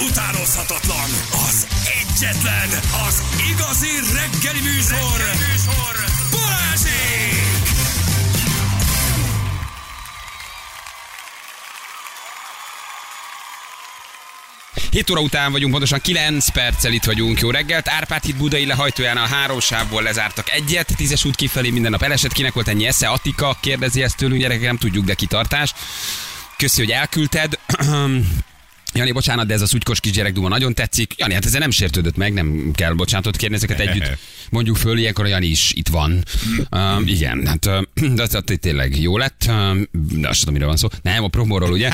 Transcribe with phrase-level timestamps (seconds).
[0.00, 1.10] utánozhatatlan,
[1.48, 1.66] az
[2.00, 2.68] egyetlen,
[3.06, 5.94] az igazi reggeli műsor, reggeli műsor.
[6.30, 7.26] Balázsék!
[14.90, 17.40] 7 óra után vagyunk, pontosan 9 perccel itt vagyunk.
[17.40, 17.88] Jó reggelt.
[17.88, 20.92] Árpád híd Budai lehajtóján a három sávból lezártak egyet.
[20.96, 22.32] Tízes út kifelé minden nap elesett.
[22.32, 23.08] Kinek volt ennyi esze?
[23.08, 25.72] Attika kérdezi ezt tőlünk, gyerekek, nem tudjuk, de kitartás.
[26.56, 27.58] Köszi, hogy elküldted.
[28.96, 31.14] Jani, bocsánat, de ez a szutykos kisgyerek duma nagyon tetszik.
[31.16, 34.18] Jani, hát ezzel nem sértődött meg, nem kell bocsánatot kérni, ezeket együtt
[34.50, 36.24] mondjuk föl, ilyenkor a Jani is itt van.
[36.70, 37.82] Uh, igen, hát uh,
[38.14, 39.44] de az, az tényleg jó lett.
[39.48, 40.88] Uh, de azt tudom, mire van szó.
[41.02, 41.90] Nem, a promóról, ugye?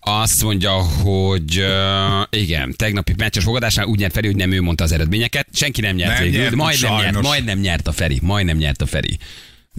[0.00, 4.84] Azt mondja, hogy uh, igen, tegnapi meccses fogadásnál úgy nyert Feri, hogy nem ő mondta
[4.84, 5.46] az eredményeket.
[5.52, 7.22] Senki nem nyert Nem végül, nyert, majdnem nyert, sajnos.
[7.22, 9.18] majdnem nyert a Feri, majdnem nyert a Feri.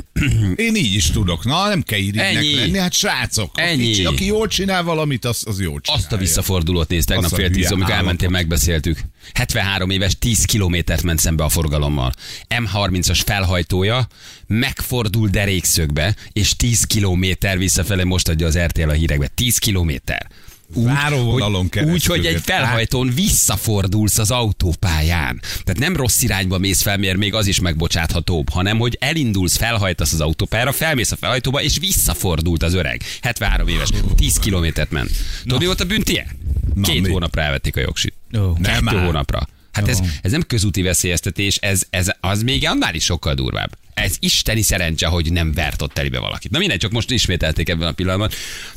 [0.55, 1.45] Én így is tudok.
[1.45, 2.77] Na, nem kell irigynek lenni.
[2.77, 3.91] Hát srácok, Ennyi.
[3.91, 6.03] Aki, aki jól csinál valamit, az, az jól csinálja.
[6.03, 8.99] Azt a visszafordulót nézd tegnap fél tíz, amikor elmentél, megbeszéltük.
[9.33, 12.13] 73 éves, 10 kilométert ment szembe a forgalommal.
[12.49, 14.07] M30-as felhajtója
[14.47, 19.27] megfordul derékszögbe, és 10 kilométer visszafele most adja az RTL a hírekbe.
[19.27, 20.27] 10 kilométer.
[20.73, 22.43] Váróvonalon hogy, keresztül úgy, hogy egy jött.
[22.43, 25.41] felhajtón visszafordulsz az autópályán.
[25.41, 30.13] Tehát nem rossz irányba mész fel, mert még az is megbocsáthatóbb, hanem hogy elindulsz, felhajtasz
[30.13, 33.01] az autópályára, felmész a felhajtóba, és visszafordult az öreg.
[33.21, 35.11] 73 éves, 10 kilométert ment.
[35.43, 36.27] Tudod, mi volt a büntie?
[36.73, 37.09] Na, Két mi?
[37.09, 38.13] hónapra elvették a jogsit.
[38.37, 39.47] Ó, Kettő hónapra.
[39.71, 43.77] Hát ez, ez nem közúti veszélyeztetés, ez, ez az még annál is sokkal durvább.
[43.97, 46.51] Ez isteni szerencse, hogy nem vert ott telibe valakit.
[46.51, 48.29] Na mindegy, csak most ismételték ebben a pillanatban.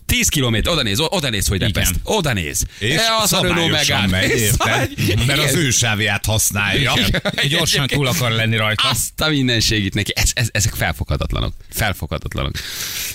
[0.07, 1.95] 10 kilométer, oda néz, oda néz, hogy repeszt.
[2.03, 2.65] Oda néz.
[2.79, 4.07] És E, az a Renault Megane.
[4.07, 4.91] megy, érted?
[5.27, 5.57] Mert az Igen.
[5.57, 6.95] ő sávját használja.
[7.49, 8.89] Gyorsan túl akar lenni rajta.
[8.89, 10.13] Azt a mindenség neki.
[10.15, 11.53] Ez, ez, ezek felfoghatatlanok.
[11.71, 12.53] Felfoghatatlanok.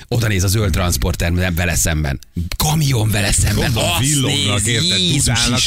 [0.07, 2.19] Oda néz a zöld transporter vele szemben.
[2.57, 3.71] Kamion vele szemben.
[3.73, 4.99] Gondolom, villognak, néz, érted,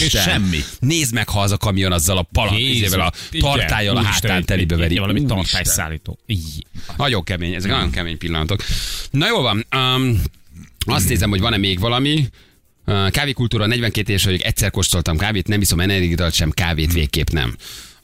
[0.00, 0.64] és semmi.
[0.80, 4.76] Nézd meg, ha az a kamion azzal a palat, a igen, tartályal a hátán telibe
[4.76, 4.98] veri.
[4.98, 6.18] Valami tartályszállító.
[6.30, 6.66] Így.
[6.96, 8.62] Nagyon kemény, ezek nagyon kemény pillanatok.
[9.10, 10.22] Na jó van, um,
[10.86, 12.28] azt nézem, hogy van-e még valami.
[12.86, 17.56] Uh, kávékultúra, 42 éves vagyok, egyszer kóstoltam kávét, nem iszom energiát, sem kávét végképp nem.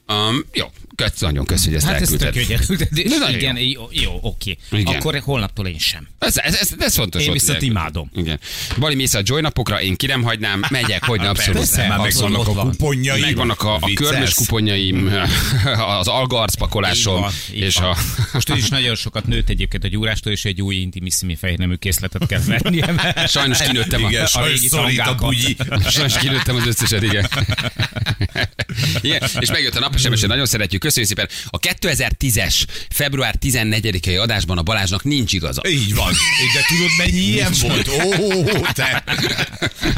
[0.09, 0.66] Um, jó,
[0.97, 2.47] kösz, nagyon kösz, hogy ezt Hát ez tök elküldted.
[2.47, 3.12] hogy elküldted.
[3.12, 4.56] Ez nagyon Igen, jó, jó oké.
[4.71, 4.94] Igen.
[4.94, 6.09] Akkor holnaptól én sem.
[6.19, 7.22] Ez, ez, ez, ez fontos.
[7.27, 7.78] Én viszont elküldted.
[7.78, 8.10] imádom.
[8.15, 8.41] Igen.
[8.78, 11.59] Bali mész a joy napokra, én ki nem hagynám, megyek, hogy abszolút.
[11.59, 12.71] Persze, már megvannak a van.
[12.71, 13.21] kuponjai.
[13.21, 15.12] Megvannak a, a körmös kuponjaim,
[15.99, 17.91] az algarc pakolásom, van, és van.
[17.91, 17.97] a...
[18.33, 22.41] Most is nagyon sokat nőtt egyébként a gyúrástól, és egy új intimissimi fehérnemű készletet kell
[22.47, 22.93] vennie.
[22.93, 24.69] mert Sajnos kinőttem a, Igen, a régi
[24.99, 25.56] a bugyi.
[25.88, 27.28] Sajnos kinőttem az összeset, igen.
[29.03, 29.22] igen.
[29.38, 30.84] És megjött a nap, nagyon szeretjük.
[30.84, 31.28] Köszönjük szépen.
[31.47, 35.62] A 2010-es február 14-i adásban a Balázsnak nincs igaza.
[35.69, 36.12] Így van.
[36.55, 37.89] De tudod, mennyi ilyen volt?
[37.89, 39.05] Ó, te.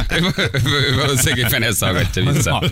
[0.96, 2.70] Valószínűleg éppen ezt hallgatja vissza.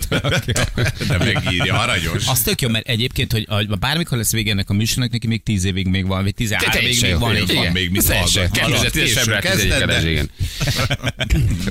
[1.07, 2.27] De megírja, aranyos.
[2.27, 3.47] Az tök jó, mert egyébként, hogy
[3.79, 7.01] bármikor lesz vége ennek a műsornak, neki még 10 évig még van, vagy 13 évig
[7.01, 7.35] még van.
[7.53, 8.49] van, még mit Teljesen.
[8.51, 8.67] hallgat.
[8.67, 10.31] 2010 Későn február 11 kezded, de- adás, igen.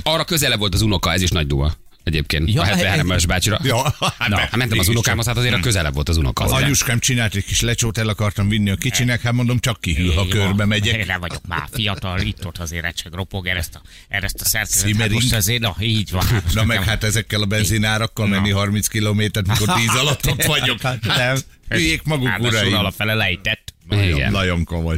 [0.03, 1.75] Arra közelebb volt az unoka, ez is nagy duva.
[2.05, 3.59] Egyébként Ja, a 73-es bácsira.
[3.63, 3.95] Ja,
[4.27, 6.43] Na, hát mentem az unokámhoz, hát azért a közelebb volt az unoka.
[6.43, 10.13] Az anyuskám csinált egy kis lecsót, el akartam vinni a kicsinek, hát mondom, csak kihűl,
[10.13, 10.95] ha körbe megyek.
[10.95, 14.97] Én nem vagyok már fiatal, itt ott azért recseg, ropog, ezt a, ezt a szerkezetet.
[14.97, 16.25] Hát most azért, na, így van.
[16.53, 20.81] Na meg hát ezekkel a benzinárakkal menni 30 kilométert, mikor 10 alatt ott vagyok.
[20.81, 22.73] Hát, hülyék maguk Ráadásul uraim.
[22.73, 23.73] alapfele lejtett.
[23.87, 24.97] Nagyon, nagyon komoly.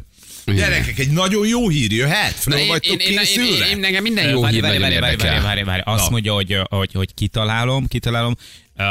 [0.55, 2.45] Gyerekek, egy nagyon jó hír jöhet?
[2.45, 3.69] Na, Fel én, vagytok én, én, én, készülve?
[3.69, 5.81] én, nekem minden jó Várj, hír várj, nagyon várj, várj, várj, várj, várj.
[5.85, 8.35] Azt mondja, hogy, hogy, hogy kitalálom, kitalálom.
[8.77, 8.85] Uh,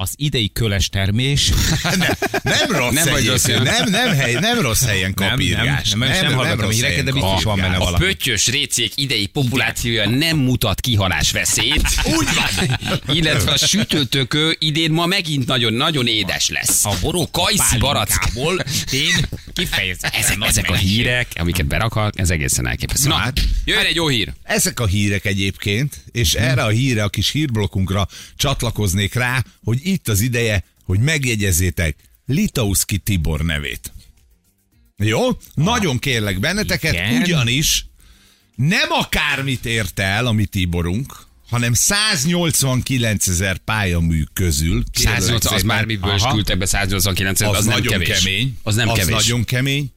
[0.00, 1.50] az idei köles termés.
[1.82, 5.90] Nem, nem rossz Nem vagy rossz nem, nem, hely, nem rossz helyen Nem, kapírgás.
[5.90, 7.80] nem, nem, nem hallgatom rossz híreket, de biztos van benne kapírgás.
[7.80, 8.04] A valami.
[8.04, 11.82] pöttyös récék idei populációja nem mutat kihalás veszélyt.
[12.04, 12.78] Úgy van.
[13.16, 16.84] Illetve a sütőtökő idén ma megint nagyon-nagyon édes lesz.
[16.84, 18.18] A boró kajszi barack.
[18.18, 23.08] pálinkából én kifejezetten Ezek, ezek a hírek, amiket berakhat, ez egészen elképesztő.
[23.08, 23.40] Na Na, hát.
[23.64, 24.32] jöjjön egy jó hír.
[24.42, 30.08] Ezek a hírek egyébként, és erre a hírre, a kis hírblokkunkra csatlakoznék rá, hogy itt
[30.08, 31.96] az ideje, hogy megjegyezzétek
[32.26, 33.92] Litauszki Tibor nevét.
[34.96, 35.20] Jó?
[35.54, 37.22] Nagyon kérlek benneteket, igen.
[37.22, 37.86] ugyanis
[38.54, 44.84] nem akármit ért el a mi Tiborunk, hanem 189 ezer pályamű közül.
[44.92, 46.34] kérlek 180, az már miből is Aha.
[46.34, 48.18] küldtek be 189 az, az, nem nagyon kevés.
[48.18, 48.58] kemény.
[48.62, 49.14] Az nem az kevés.
[49.14, 49.92] nagyon kemény.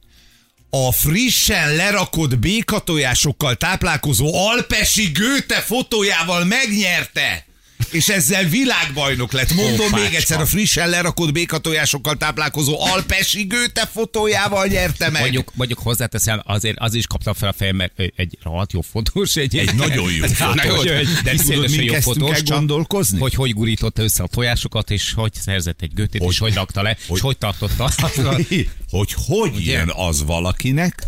[0.70, 7.46] A frissen lerakott békatojásokkal táplálkozó alpesi gőte fotójával megnyerte
[7.90, 9.52] és ezzel világbajnok lett.
[9.54, 9.96] Mondom Hoppácska.
[9.96, 15.20] még egyszer, a frissen lerakott békatojásokkal táplálkozó Alpesi Gőte fotójával nyerte meg.
[15.22, 19.36] Mondjuk, mondjuk hozzáteszem, azért az is kaptam fel a fejem, mert egy rohadt jó fotós.
[19.36, 20.84] Egy, Egy nagyon jó fotós.
[20.84, 21.94] egy De tudod, mi jó
[22.32, 23.18] csak, gondolkozni?
[23.18, 26.82] Hogy hogy gurította össze a tojásokat, és hogy szerzett egy götét, Hogy- és hogy rakta
[26.82, 27.90] le, hogy- és hogy tartotta.
[28.90, 29.72] hogy hogy Ugye?
[29.72, 31.06] jön az valakinek,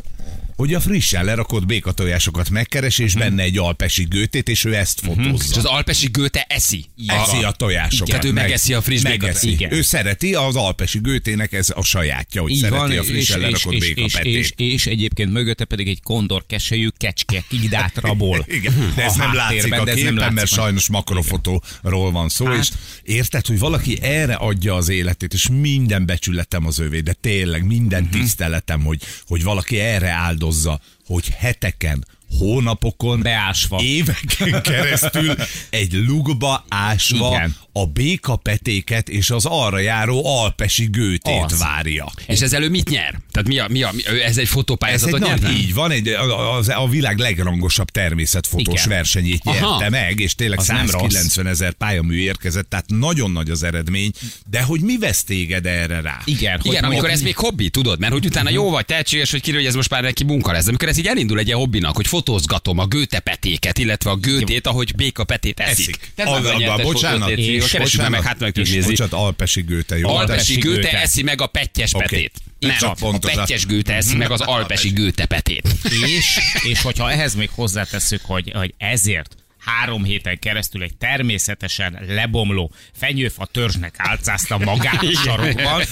[0.56, 5.06] hogy a frissen lerakott békatojásokat megkeres, és benne egy alpesi gőtét, és ő ezt És
[5.06, 5.58] fotózza.
[5.58, 6.84] az alpesi gőte eszi.
[7.06, 8.08] Eszi a tojásokat.
[8.08, 9.02] Tehát ő megeszi a friss.
[9.42, 9.72] Igen.
[9.72, 13.36] Ő szereti az alpesi gőtének ez a sajátja, hogy Így szereti van, a és, frissen
[13.40, 18.44] és, lerakott és, és, és, és egyébként mögötte pedig egy kondor keselyű kecske kigdát rabol.
[18.58, 22.58] Igen, de ez nem látszik a képen, mert sajnos makrofotóról van szó, Hát.
[22.58, 22.68] és
[23.02, 28.02] érted, hogy valaki erre adja az életét, és minden becsületem az övé, de tényleg minden
[28.02, 28.20] Mhm.
[28.20, 30.10] tiszteletem, hogy, hogy valaki erre
[30.44, 32.06] áldozza, hogy heteken,
[32.38, 33.80] hónapokon, Beásva.
[33.82, 35.34] éveken keresztül
[35.70, 37.56] egy lugba ásva Igen.
[37.76, 41.58] A békapetéket és az arra járó alpesi gőtét Az.
[41.58, 42.12] várja.
[42.26, 43.20] És ezzel ő mit nyer?
[43.32, 45.48] Tehát mi a, mi a, mi, ő- ez egy Ez egy fotópályázatot nyert?
[45.48, 48.88] így van, egy, a, a, a világ legrangosabb természetfotós Igen.
[48.96, 49.68] versenyét Aha.
[49.70, 54.10] nyerte meg, és tényleg Az nem 190 ezer pályamű érkezett, tehát nagyon nagy az eredmény,
[54.50, 56.20] de hogy mi vesz téged erre rá?
[56.24, 59.40] Igen, hogy Igen, amikor ez még hobbi, tudod, mert hogy utána jó vagy, tehetséges, hogy
[59.40, 60.62] kiderül, hogy ez most már neki munka lesz.
[60.62, 64.94] De amikor ez így elindul egy hobbinak, hogy fotózgatom a gőtepetéket, illetve a gőtét, ahogy
[64.96, 65.78] béka petét eszik.
[65.88, 66.12] Eszik.
[66.16, 67.28] Meg a Abba- nyertes bocsánat,
[67.64, 68.90] és Keressük meg, meg, hát meg tudjuk nézni.
[68.90, 70.08] Bocsánat, alpesi gőte, jó?
[70.08, 72.32] Alpesi gőte eszi meg a pettyes petét.
[72.58, 75.68] Nem, Csak a pettyes gőte eszi meg az alpesi gőte petét.
[76.06, 82.72] És, és hogyha ehhez még hozzátesszük, hogy, hogy ezért három héten keresztül egy természetesen lebomló
[82.92, 85.82] fenyőfa törzsnek álcázta magát a sarokban.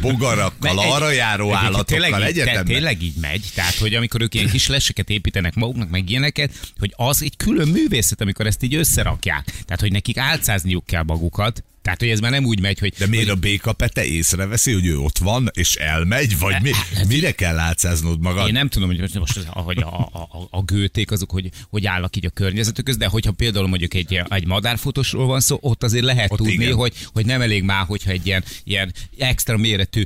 [0.00, 2.64] Bogarakkal, arra járó állatokkal tényleg, így- te- egyetemben.
[2.64, 6.92] tényleg így megy, tehát hogy amikor ők ilyen kis leseket építenek maguknak, meg ilyeneket, hogy
[6.96, 9.44] az egy külön művészet, amikor ezt így összerakják.
[9.44, 13.06] Tehát, hogy nekik álcázniuk kell magukat, tehát, hogy ez már nem úgy megy, hogy De
[13.06, 16.70] miért a békapete észreveszi, hogy ő ott van, és elmegy, vagy mi,
[17.08, 18.46] mire kell álcáznod magad?
[18.46, 21.86] Én nem tudom, hogy most az, hogy a, a, a, a gőték azok, hogy, hogy
[21.86, 25.82] állnak így a környezetük közt, de hogyha például mondjuk egy, egy madárfotosról van szó, ott
[25.82, 26.74] azért lehet Ott tudni, igen.
[26.74, 30.02] hogy, hogy nem elég már, hogyha egy ilyen, ilyen extra méretű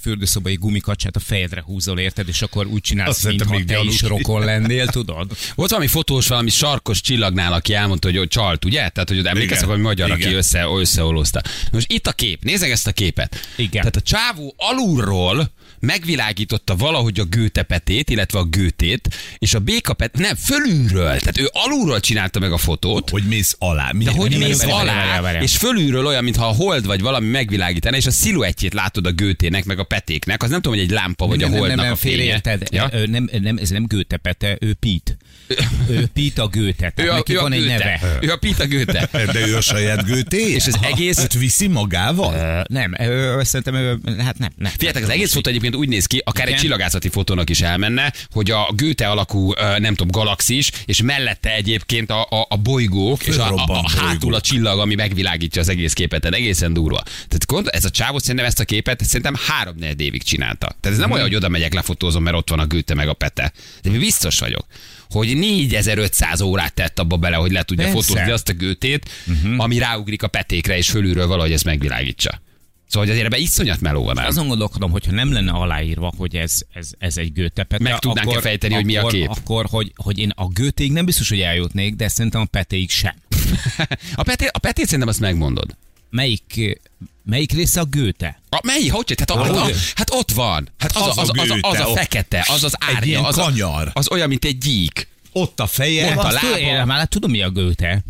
[0.00, 4.86] fürdőszobai gumikacsát a fejedre húzol, érted, és akkor úgy csinálsz, mintha te is rokon lennél,
[4.86, 5.36] tudod?
[5.54, 8.88] Volt valami fotós, valami sarkos csillagnál, aki elmondta, hogy ő csalt, ugye?
[8.88, 10.34] Tehát, hogy emlékeztek, hogy magyar, aki Igen.
[10.34, 10.66] össze,
[11.06, 11.42] összeolózta.
[11.72, 13.36] Most itt a kép, nézzek ezt a képet.
[13.56, 13.70] Igen.
[13.70, 15.50] Tehát a csávó alulról
[15.80, 19.08] megvilágította valahogy a gőtepetét, illetve a gőtét,
[19.38, 23.90] és a békapet, nem, fölülről, tehát ő alulról csinálta meg a fotót, Hogy mész alá.
[23.92, 25.42] Mi, de hogy mi- mész várjál, alá, várjál.
[25.42, 29.64] és fölülről olyan, mintha a hold vagy valami megvilágítaná, és a sziluettjét látod a gőtének,
[29.64, 31.84] meg a petéknek, az nem tudom, hogy egy lámpa vagy a nem, nem, holdnak nem,
[31.86, 32.16] nem, a fénye.
[32.16, 32.62] félreérted.
[32.70, 32.90] Ja?
[33.06, 35.16] Nem, nem, ez nem Gőtepete, ő Pít.
[35.90, 36.86] Ő Pít a Gőte.
[36.86, 37.72] Ő Tehát a, neki ő a van egy gőte.
[38.00, 38.18] neve.
[38.20, 39.08] Ő a Pita Gőte.
[39.32, 40.52] De ő a saját gőté?
[40.52, 42.34] És az egész- Őt viszi magával?
[42.34, 44.50] Ö, Nem, ö, szerintem, ö, hát nem.
[44.56, 46.62] nem Figyeljetek, az egész fotó egyébként úgy néz ki, akár egy Igen.
[46.62, 52.22] csillagászati fotónak is elmenne, hogy a gőte alakú, nem tudom, galaxis, és mellette egyébként a,
[52.22, 56.24] a, a bolygók, és a, a, a, hátul a csillag, ami megvilágítja az egész képet,
[56.24, 57.02] egészen durva.
[57.02, 60.66] Tehát gondol, ez a csávó szerintem ezt a képet szerintem három négy évig csinálta.
[60.80, 63.12] Tehát ez nem olyan, hogy oda megyek, lefotózom, mert ott van a gőte meg a
[63.12, 63.52] pete.
[63.82, 64.66] De biztos vagyok,
[65.10, 68.02] hogy 4500 órát tett abba bele, hogy le tudja Persze.
[68.02, 69.10] fotózni azt a gőtét,
[69.56, 72.40] ami ráugrik a petékre, és fölülről valahogy ezt megvilágítsa.
[72.86, 74.26] Szóval hogy azért ebben iszonyat meló van ám.
[74.26, 77.82] Azon gondolkodom, hogyha nem lenne aláírva, hogy ez, ez, ez egy gőtepete.
[77.82, 79.28] Meg tudnánk-e fejteni, hogy mi a akkor, kép?
[79.28, 83.14] Akkor, hogy, hogy én a gőtéig nem biztos, hogy eljutnék, de szerintem a petéig sem.
[84.14, 85.76] A, peté, a petét szerintem azt megmondod.
[86.10, 86.78] Melyik,
[87.24, 88.40] melyik része a gőte?
[88.48, 88.86] A, mely?
[88.86, 89.14] Hogy?
[89.16, 89.62] Tehát a, Hol?
[89.62, 90.68] a, hát ott van.
[90.78, 93.34] Hát az, Az az, a az, az, a, az a fekete, az az ilyen az,
[93.34, 93.86] kanyar.
[93.86, 95.08] A, az olyan, mint egy gyík.
[95.32, 96.16] Ott a feje.
[96.16, 96.58] Ott a lába.
[96.58, 98.02] én már tudom, mi a gőte.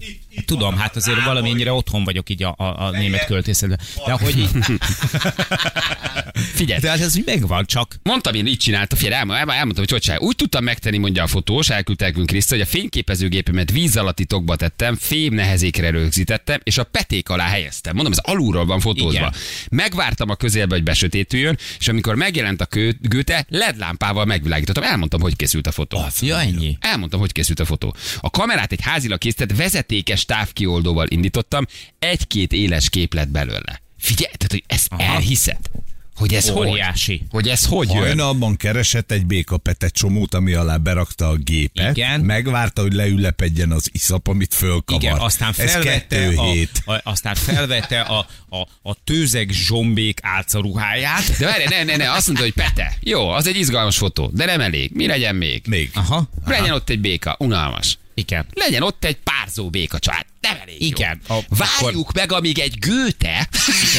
[0.44, 3.80] Tudom, hát azért valamennyire otthon vagyok így a, a, a német költészetben.
[4.06, 4.48] De hogy így,
[6.54, 9.92] Figyelj, de hát ez úgy megvan, csak Mondtam én, így csinálta, figyelj, elmondtam, elmondtam, hogy
[9.92, 10.18] hogy csinál.
[10.18, 14.56] Úgy tudtam megtenni, mondja a fotós, elküldte nekünk Kriszta, hogy a fényképezőgépemet víz alatti tokba
[14.56, 17.94] tettem, fém nehezékre rögzítettem, és a peték alá helyeztem.
[17.94, 19.18] Mondom, ez alulról van fotózva.
[19.18, 19.32] Igen.
[19.70, 24.82] Megvártam a közelbe, hogy besötétüljön, és amikor megjelent a kő, gőte, LED lámpával megvilágítottam.
[24.82, 26.04] Elmondtam, hogy készült a fotó.
[26.20, 26.76] ja, ennyi.
[26.80, 27.94] Elmondtam, hogy készült a fotó.
[28.20, 31.66] A kamerát egy házilag készített vezetékes távkioldóval indítottam,
[31.98, 33.80] egy-két éles kép lett belőle.
[33.98, 35.02] Figyelj, tehát, hogy ezt Aha.
[35.02, 35.58] elhiszed?
[36.16, 37.16] Hogy ez Óriási.
[37.16, 37.26] hogy?
[37.30, 37.96] Hogy ez hogy jön?
[37.98, 41.96] Hajnalban keresett egy békapete csomót, ami alá berakta a gépet.
[41.96, 42.20] Igen.
[42.20, 45.02] Megvárta, hogy leülepedjen az iszap, amit fölkavart.
[45.04, 46.82] Igen, aztán Ez felvette, a, hét.
[46.84, 51.38] a, aztán felvette a, a, a tőzeg zsombék álcaruháját.
[51.38, 54.44] De várj, ne, ne, ne, azt mondta, hogy Pete, jó, az egy izgalmas fotó, de
[54.44, 54.90] nem elég.
[54.94, 55.62] Mi legyen még?
[55.68, 55.90] Még.
[55.94, 56.28] Aha.
[56.44, 57.98] Legyen ott egy béka, unalmas.
[58.18, 58.46] Igen.
[58.52, 60.24] Legyen ott egy párzó béka család.
[60.40, 60.86] nem elég jó.
[60.86, 63.48] Igen, a- Várjuk meg, amíg egy gőte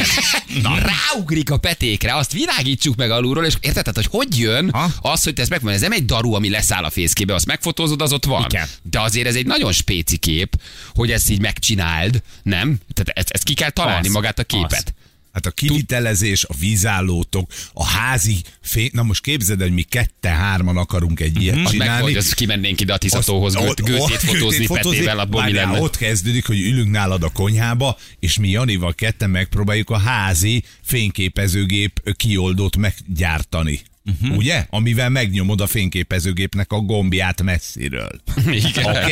[0.61, 4.91] Na, ráugrik a petékre, azt világítsuk meg alulról, és érted, tehát, hogy hogy jön Ha?
[5.01, 8.01] az, hogy te ezt megmondod, ez nem egy daru, ami leszáll a fészkébe, azt megfotózod,
[8.01, 8.45] az ott van.
[8.49, 8.67] Igen.
[8.81, 10.61] De azért ez egy nagyon spéci kép,
[10.93, 12.77] hogy ezt így megcsináld, nem?
[12.93, 14.71] Tehát ezt, ezt ki kell találni Az, magát a képet.
[14.71, 14.83] az.
[15.37, 18.89] Hát a kivitelezés, a vízállótok, a házi fény...
[18.93, 22.03] Na most képzeld, hogy mi kette-hárman akarunk egy ilyet meg, csinálni.
[22.03, 22.97] hogy az kimennénk ide a
[23.67, 25.81] ott- gőtét ott- fotózni gőtét petével, abból mi lenne?
[25.81, 32.15] Ott kezdődik, hogy ülünk nálad a konyhába, és mi Janival ketten megpróbáljuk a házi fényképezőgép
[32.15, 33.81] kioldót meggyártani.
[34.05, 34.37] Uh-huh.
[34.37, 34.65] Ugye?
[34.69, 38.21] Amivel megnyomod a fényképezőgépnek a gombját messziről.
[38.51, 38.85] Igen.
[38.85, 39.11] Okay?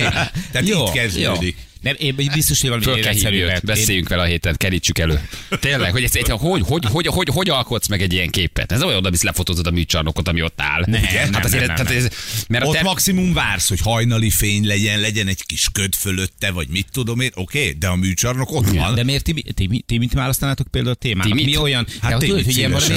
[0.51, 1.55] Tehát Jó, így kezdődik.
[1.86, 5.27] Nem, én biztos, hogy valami őt, beszéljünk vele a héten, kerítsük elő.
[5.60, 8.72] Tényleg, hogy, ez, hogy, hogy, hogy, hogy, hogy, alkotsz meg egy ilyen képet?
[8.72, 10.84] Ez olyan, oda visz lefotózod a műcsarnokot, ami ott áll.
[10.86, 12.10] Nem, hát nem, azért, nem, nem, tehát ez,
[12.48, 12.84] mert a Ott ter...
[12.84, 17.32] maximum vársz, hogy hajnali fény legyen, legyen egy kis köd fölötte, vagy mit tudom én,
[17.34, 18.96] oké, okay, de a műcsarnok ott van.
[18.96, 21.38] De miért ti, ti, ti, ti mit választanátok például a témának?
[21.38, 21.46] Ti mit?
[21.46, 22.94] Mi olyan, Hát de tudod, hogy ilyen valami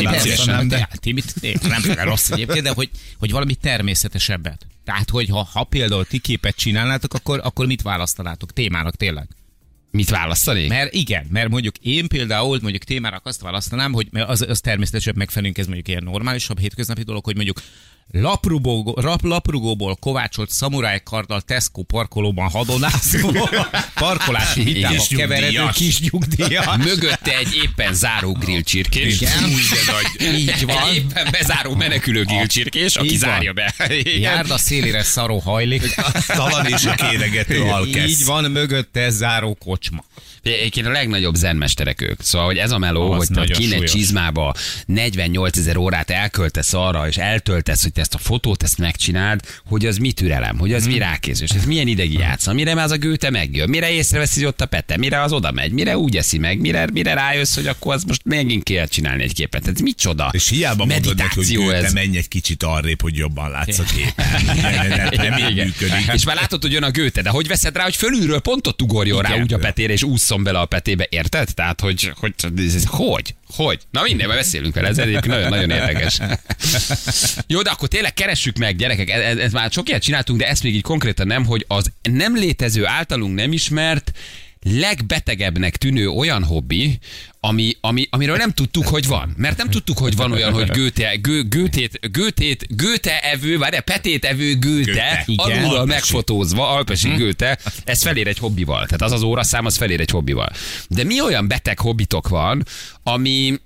[1.40, 4.66] én nem rossz egyébként, de hogy, hogy valami természetesebbet.
[4.88, 9.28] Tehát, hogy ha, ha például ti képet csinálnátok, akkor, akkor mit választanátok témának tényleg?
[9.90, 10.66] Mit választani?
[10.66, 15.58] Mert igen, mert mondjuk én például mondjuk témának azt választanám, hogy az, az természetesebb megfelelünk,
[15.58, 17.60] ez mondjuk ilyen normálisabb hétköznapi dolog, hogy mondjuk
[18.10, 23.30] laprugó, rap, laprugóból kovácsolt szamuráj karddal Tesco parkolóban hadonászó,
[23.94, 26.66] parkolási hitába keveredő kis nyugdíjas.
[26.76, 29.20] Mögötte egy éppen záró grillcsirkés.
[29.20, 29.44] Igen.
[29.44, 30.38] Úgy de nagy.
[30.38, 30.94] Így van.
[30.94, 33.30] Éppen bezáró menekülő grillcsirkés, aki Így van.
[33.30, 33.74] zárja be.
[33.88, 34.20] Igen.
[34.20, 35.94] Járd a szélére szaró hajlik.
[36.26, 38.10] Talan és a kéregető alkesz.
[38.10, 40.04] Így van, mögötte záró kocsma.
[40.42, 42.22] Egyébként a legnagyobb zenmesterek ők.
[42.22, 44.54] Szóval, hogy ez a meló, Az hogy kinek csizmába
[44.86, 49.86] 48 ezer órát elköltesz arra, és eltöltesz, hogy te ezt a fotót ezt megcsináld, hogy
[49.86, 50.92] az mi türelem, hogy az Mhm.
[50.92, 54.48] mi rákézés, ez milyen idegi játsza, mire már az a gőte megjön, mire észreveszi, hogy
[54.48, 57.66] ott a pete, mire az oda megy, mire úgy eszi meg, mire, mire rájössz, hogy
[57.66, 59.68] akkor az most megint kell csinálni egy képet.
[59.68, 60.30] Ez micsoda?
[60.32, 61.92] És hiába mondod neki, hogy meditáció ez.
[61.92, 64.26] menj egy kicsit arrébb, hogy jobban látsz a képen.
[65.30, 66.10] Nem, így működik.
[66.14, 68.82] És már látod, hogy jön a gőte, de hogy veszed rá, hogy fölülről pont ott
[68.82, 69.42] ugorjon rá Igen.
[69.42, 71.54] úgy a petére, és ússzon bele a petébe, érted?
[71.54, 73.34] Tehát, hogy, hogy, ez, hogy?
[73.56, 73.80] Hogy?
[73.90, 76.18] Na minden, beszélünk vele, ez egyébként nagyon, nagyon érdekes.
[77.46, 80.62] Jó, de akkor tényleg keressük meg, gyerekek, ez, ez már sok ilyet csináltunk, de ezt
[80.62, 84.12] még így konkrétan nem, hogy az nem létező, általunk nem ismert,
[84.62, 86.98] legbetegebbnek tűnő olyan hobbi,
[87.40, 89.34] ami, ami, amiről nem tudtuk, hogy van.
[89.36, 94.24] Mert nem tudtuk, hogy van olyan, hogy gőte, gő, gőtét, gőtét, gőte evő, vagy petét
[94.24, 94.46] evő.
[94.48, 95.24] Igen.
[95.36, 98.84] alulról megfotózva, alpesi gőte, ez felér egy hobbival.
[98.84, 100.48] Tehát az az óraszám, az felér egy hobbival.
[100.88, 102.64] De mi olyan beteg hobbitok van,
[103.02, 103.60] ami,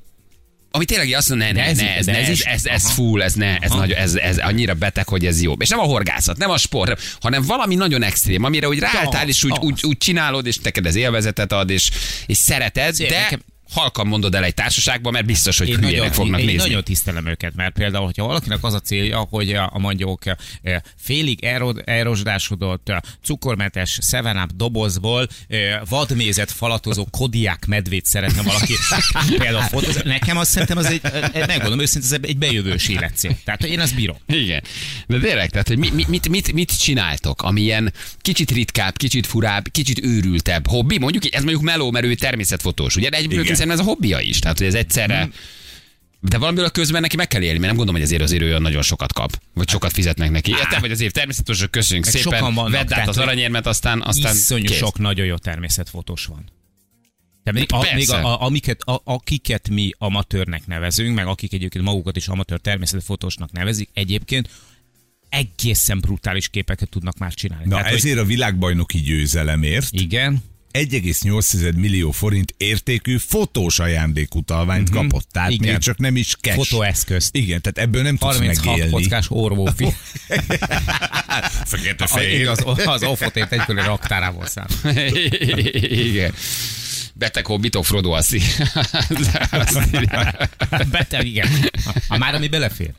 [0.75, 3.23] ami tényleg azt mondja, ne, ne, ez- ne, ez, ne, ez, ez- ez, ez, full,
[3.23, 5.53] ez, ne, ez, nagyon, ez, ez annyira beteg, hogy ez jó.
[5.59, 9.45] És nem a horgászat, nem a sport, hanem valami nagyon extrém, amire úgy ráálltál, és
[9.45, 9.59] úgy, az.
[9.61, 11.91] úgy, úgy csinálod, és neked ez élvezetet ad, és,
[12.27, 15.99] és szereted, Szép, de nekem- halkan mondod el egy társaságban, mert biztos, hogy Én hülyének
[15.99, 16.61] nagyon, fognak én nézni.
[16.69, 21.45] nagyon tisztelem őket, mert például, hogyha valakinek az a célja, hogy a, mondjuk eh, félig
[21.45, 28.75] elro- elrozsdásodott eh, cukormentes 7 dobozból eh, vadmézet falatozó kodiák medvét szeretne valaki
[29.39, 30.03] például fotózni.
[30.05, 31.01] Nekem azt szerintem az egy,
[31.47, 33.37] megmondom őszintén, ez egy bejövős életcél.
[33.45, 34.17] Tehát én azt bírom.
[34.27, 34.63] Igen.
[35.07, 39.27] De tényleg, tehát, hogy mi, mi, mit, mit, mit csináltok, ami ilyen kicsit ritkább, kicsit
[39.27, 40.99] furább, kicsit őrültebb hobbi?
[40.99, 43.09] Mondjuk, ez mondjuk meló, mert ő természetfotós, ugye?
[43.09, 43.62] De Igen.
[43.63, 45.29] Szerintem ez a hobbija is, tehát hogy ez egyszerre...
[46.21, 48.45] De valamiből a közben neki meg kell élni, mert nem gondolom, hogy azért azért ő
[48.45, 50.51] olyan nagyon sokat kap, vagy sokat fizetnek neki.
[50.51, 54.03] Értem, vagy azért természetesen köszönjük Meg szépen, sokan vannak, vedd át az hogy aranyérmet, aztán,
[54.03, 54.77] aztán Iszonyú kész.
[54.77, 56.45] sok nagyon jó természetfotós van.
[57.43, 57.95] De még, a, Persze.
[57.95, 62.61] még a, a, amiket, a, akiket mi amatőrnek nevezünk, meg akik egyébként magukat is amatőr
[62.61, 64.49] természetfotósnak nevezik, egyébként
[65.29, 67.65] egészen brutális képeket tudnak már csinálni.
[67.65, 70.43] Na Tehát, hogy ezért a világbajnoki győzelemért igen,
[70.73, 74.99] 1,8 millió forint értékű fotós ajándékutalványt Mhm.
[74.99, 75.27] kapott.
[75.33, 75.73] Tehát Igen.
[75.73, 76.57] még csak nem is cash.
[76.57, 77.37] Fotóeszközt.
[77.37, 78.91] Igen, tehát ebből nem tudsz 36 megélni.
[78.93, 79.87] kockás orvófi.
[81.65, 82.49] Fekete fehér.
[82.49, 84.67] az, az offotét egykori raktárából szám.
[86.11, 86.35] Igen.
[87.13, 88.41] Beteg hobbitok, Frodo Assi.
[90.93, 91.49] Beteg, igen.
[92.09, 92.91] Ha már ami belefér.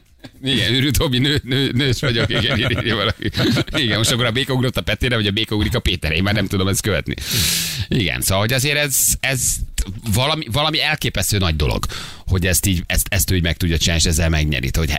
[0.44, 3.30] Igen, őrült hobbi, nő, nő, nős vagyok, igen, írja, írja valaki.
[3.76, 6.24] Igen, most akkor a béka ugrott a Petére, vagy a béka ugrik a Péterre, én
[6.24, 7.14] már nem tudom ezt követni.
[7.88, 9.56] Igen, szóval, hogy azért ez, ez
[10.14, 11.86] valami, valami elképesztő nagy dolog,
[12.28, 14.70] hogy ezt így, ezt, ezt ő így meg tudja csinálni, és ezzel megnyeri.
[14.74, 14.94] Hogy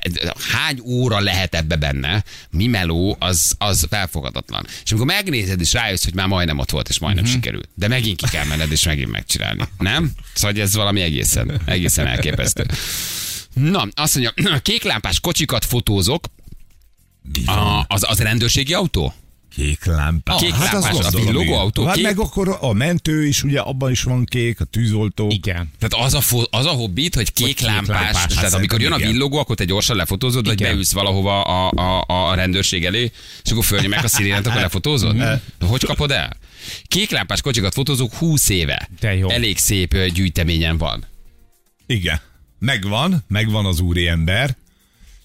[0.53, 4.67] hány óra lehet ebbe benne, mi meló, az, az felfogadatlan.
[4.85, 7.41] És amikor megnézed, és rájössz, hogy már majdnem ott volt, és majdnem uh-huh.
[7.41, 7.69] sikerült.
[7.75, 9.62] De megint ki kell menned, és megint megcsinálni.
[9.79, 10.11] Nem?
[10.35, 12.67] Szóval ez valami egészen, egészen elképesztő.
[13.55, 16.26] Na, azt mondja, kéklámpás kocsikat fotózok,
[17.47, 19.14] a, az, az rendőrségi autó?
[19.57, 20.41] Kék lámpás.
[20.41, 22.05] Kék hát lámpás, azt a gondolom, villogó autó Hát kék?
[22.05, 25.29] meg akkor a mentő is, ugye abban is van kék, a tűzoltó.
[25.31, 25.71] Igen.
[25.79, 28.27] Tehát az a, fo- az a hobbit, hogy kék, kék lámpás, lámpás.
[28.27, 30.71] tehát Hát amikor jön a villogó, akkor te gyorsan lefotózod, vagy Igen.
[30.73, 33.11] beülsz valahova a, a, a rendőrség elé,
[33.45, 35.17] és akkor fölnyomják a szirénát, akkor lefotózod?
[35.61, 36.37] Hogy kapod el?
[36.89, 38.89] Kék lámpás kocsikat fotózók 20 éve.
[39.01, 39.29] De jó.
[39.31, 41.05] Elég szép gyűjteményen van.
[41.87, 42.21] Igen.
[42.59, 44.57] Megvan, megvan az úriember.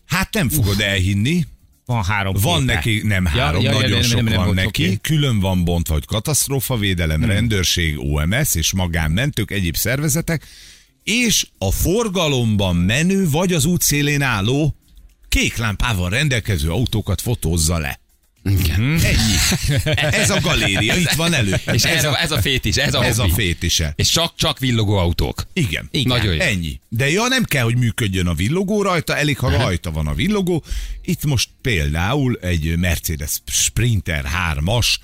[0.06, 1.46] Hát nem fogod elhinni,
[1.90, 2.74] Van három Van képe.
[2.74, 4.68] neki, nem három, ja, ja, nagyon nem, sok nem, nem van neki.
[4.68, 4.98] oké.
[5.02, 7.30] Külön van bontva, hogy katasztrófavédelem, Hmm.
[7.30, 10.48] rendőrség, OMS és magánmentők, egyéb szervezetek,
[11.04, 14.76] és a forgalomban menő vagy az útszélén álló
[15.30, 18.00] kék lámpával rendelkező autókat fotózza le.
[18.50, 18.82] Igen.
[18.82, 19.36] Ennyi.
[19.96, 21.56] Ez a galéria, itt van elő.
[21.72, 23.34] És ez a, ez a fétis, ez a, ez a hobbi.
[23.34, 23.94] fétise.
[23.96, 25.48] És csak, csak villogó autók.
[25.54, 25.88] Igen.
[25.92, 26.18] Igen.
[26.18, 26.42] Nagyon jó.
[26.42, 26.80] Ennyi.
[26.90, 30.64] De ja, nem kell, hogy működjön a villogó rajta, elég, ha rajta van a villogó.
[31.04, 34.26] Itt most például egy Mercedes Sprinter
[34.56, 34.96] 3-as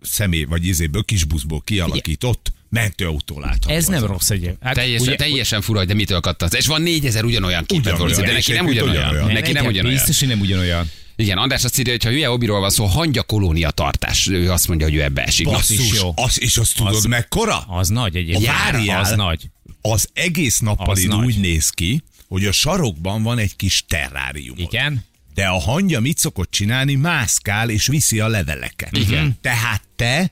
[0.00, 3.74] személy, vagy izéből kisbuszból kialakított mentőautó látható.
[3.74, 4.50] Ez nem rossz egy.
[4.60, 6.54] Hát Teljesen, ugye- teljesen fura, de mitől kattansz.
[6.54, 8.24] És van négyezer ugyanolyan képet Ugyanolyan.
[8.24, 9.04] de neki nem ugyanolyan.
[9.08, 9.32] ugyanolyan.
[9.32, 9.96] Neki nem ugyanolyan.
[9.96, 10.90] Biztos, hogy nem ugyanolyan.
[11.16, 14.28] Igen, András azt írja, hogy ha hülye hobbiról van szó, hangya kolónia tartás.
[14.28, 15.46] Ő azt mondja, hogy ő ebbe esik.
[15.46, 16.12] Az is Basszus, jó.
[16.16, 17.58] az, és azt tudod Az- mekkora?
[17.58, 18.46] Az nagy egyébként.
[18.46, 19.00] Várjál.
[19.00, 19.50] Az nagy.
[19.80, 24.54] Az egész nappalin úgy néz ki, hogy a sarokban van egy kis terrárium.
[24.58, 25.04] Igen.
[25.34, 26.94] De a hangya mit szokott csinálni?
[26.94, 28.96] Mászkál és viszi a leveleket.
[28.96, 29.38] Igen.
[29.40, 30.30] Tehát te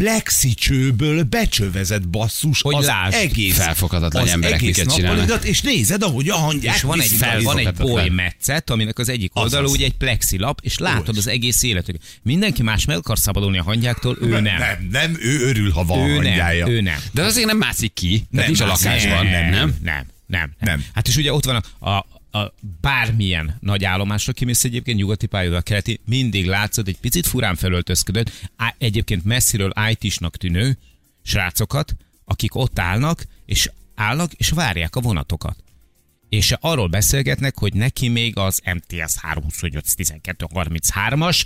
[0.00, 3.14] plexicsőből becsövezett basszus Hogy az lásd.
[3.14, 5.44] egész, Felfoghatatlan, az emberek egész miket csinálnak.
[5.44, 7.76] és nézed, ahogy a hangyák És van egy, van egy izomatokat.
[7.86, 11.96] boly metszet, aminek az egyik oldala ugye egy plexilap, és látod az egész életet.
[12.22, 14.42] Mindenki más meg akar szabadulni a hangyáktól, ő nem.
[14.42, 16.64] Nem, nem, ő örül, ha van Ő hangyája.
[16.66, 16.98] nem, ő nem.
[17.12, 18.08] De azért nem mászik ki.
[18.10, 19.26] Nem, Nem nincs a lakásban.
[19.26, 19.58] Nem, Nem, nem.
[19.60, 20.50] Nem, nem, nem.
[20.60, 20.84] Nem.
[20.94, 25.62] Hát és ugye ott van a, a, a bármilyen nagy állomásra kimész egyébként, nyugati pályaudvar,
[25.62, 30.78] keleti, mindig látszod egy picit furán felöltözködött, egyébként messziről IT-snak tűnő
[31.22, 35.56] srácokat, akik ott állnak, és állnak, és várják a vonatokat.
[36.30, 41.44] És arról beszélgetnek, hogy neki még az MTS 328-12-33-as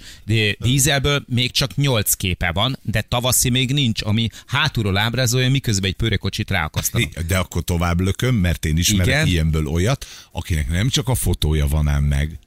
[0.59, 5.97] dízelből még csak 8 képe van, de tavaszi még nincs, ami hátulról ábrázolja, miközben egy
[5.97, 7.21] pőrekocsit ráakasztanak.
[7.21, 9.27] De akkor tovább lököm, mert én ismerek Igen.
[9.27, 12.39] ilyenből olyat, akinek nem csak a fotója van ám meg,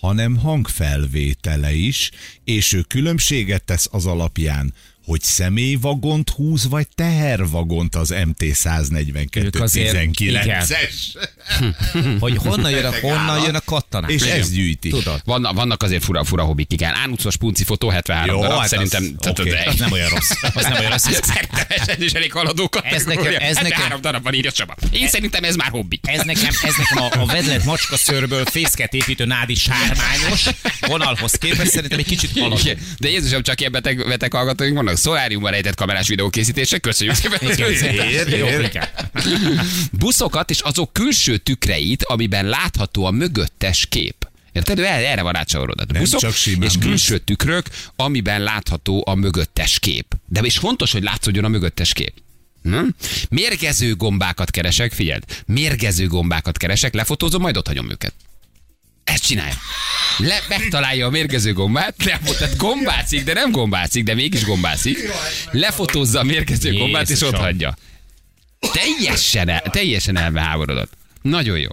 [0.00, 2.10] hanem hangfelvétele is,
[2.44, 4.74] és ő különbséget tesz az alapján,
[5.12, 10.94] hogy személyvagont húz, vagy tehervagont az MT Ők 142 azért- 19-es.
[12.18, 14.12] Hogy honnan jön a, honnan jön a kattanás.
[14.12, 14.38] És Igen.
[14.38, 14.88] ez gyűjti.
[14.88, 15.20] Tudod.
[15.24, 16.94] Vannak, vannak azért fura, fura hobbik, igen.
[16.94, 19.16] Ánucos punci fotó 73 Jó, darab, hát az- szerintem.
[19.16, 19.50] tehát- oké.
[19.50, 20.30] tehát- Az nem olyan rossz.
[20.54, 21.02] Az nem olyan rossz.
[21.32, 24.74] Szerintem ez is elég haladó Ez nekem- ez nekem- Három darabban írja Csaba.
[24.90, 26.00] Én szerintem ez már hobbi.
[26.02, 30.46] Ez nekem, ez nekem a, a vedlet macska szőrből fészket építő nádi sármányos
[30.80, 32.58] vonalhoz képest szerintem egy kicsit haladó.
[32.98, 34.96] De Jézusom, csak ilyen beteg, beteg hallgatóink vannak.
[35.02, 36.78] Szoláriumban rejtett kamerás videókészítése.
[36.78, 37.38] Köszönjük szépen.
[39.92, 44.28] Buszokat és azok külső tükreit, amiben látható a mögöttes kép.
[44.52, 44.78] Érted?
[44.78, 45.92] Ő erre, van rácsavarodat.
[45.92, 50.14] Nem Buszok csak simán és külső tükrök, amiben látható a mögöttes kép.
[50.26, 52.12] De és fontos, hogy látszódjon a mögöttes kép.
[52.62, 52.86] Hm?
[53.28, 58.14] Mérgező gombákat keresek, figyeld, mérgező gombákat keresek, lefotózom, majd ott hagyom őket.
[59.04, 59.54] Ezt csinálja.
[60.18, 64.98] Le, megtalálja a mérgező gombát, le, tehát gombácik, de nem gombácik, de mégis gombácik.
[65.50, 67.76] Lefotózza a mérgező gombát, és ott hagyja.
[68.72, 70.92] Teljesen, el, teljesen elbeháborodott.
[71.22, 71.70] Nagyon jó.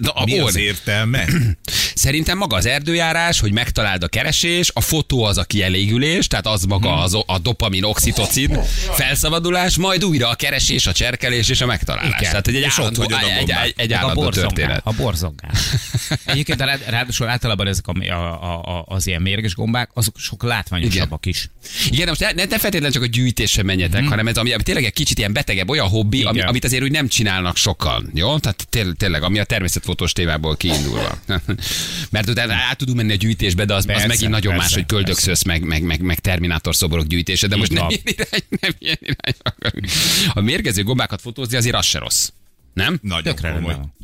[0.00, 1.24] De a Mi az értelme?
[1.94, 6.64] Szerintem maga az erdőjárás, hogy megtaláld a keresés, a fotó az a kielégülés, tehát az
[6.64, 6.98] maga Mhm.
[7.02, 8.58] az, a dopamin, oxitocin
[8.92, 12.06] felszabadulás, majd újra a keresés, a cserkelés és a megtalálás.
[12.20, 12.30] Igen.
[12.30, 13.04] Tehát egy, ott állandó, a
[13.38, 14.50] egy, egy, egy, egy a állandó borzongál.
[14.54, 14.80] történet.
[14.84, 15.50] A borzongál.
[16.24, 21.26] Egyébként rád- ráadásul általában ezek a, a, a, az ilyen mérges gombák, azok sok látványosabbak
[21.26, 21.50] is.
[21.90, 24.84] Igen, de most ne, ne feltétlenül csak a gyűjtésre menjetek, hanem ez ami, ami tényleg
[24.84, 26.48] egy kicsit ilyen betegebb, olyan hobbi, ami, Igen.
[26.48, 28.10] amit azért úgy nem csinálnak sokan.
[28.14, 28.38] Jó?
[28.38, 29.44] Tehát té- tényleg, ami a
[29.78, 31.18] természetfotós témából kiindulva.
[32.10, 34.74] Mert utána át tudunk menni a gyűjtésbe, de az, az Persze, megint nagyon persze, más,
[34.74, 38.72] hogy köldökszösz, meg, meg, meg, meg terminátor szoborok gyűjtése, de most nem ilyen, irány, nem
[38.78, 39.86] ilyen irány akarunk.
[40.32, 42.28] A mérgező gombákat fotózni azért az se rossz.
[42.74, 42.98] Nem?
[43.02, 43.72] Nagyon Tökre komoly.
[43.72, 43.94] rendben van.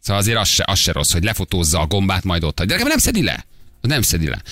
[0.00, 2.66] Szóval azért az se, az se rossz, hogy lefotózza a gombát, majd ott hagy.
[2.66, 3.44] De nem szedi le.
[3.80, 4.42] Nem szedi le.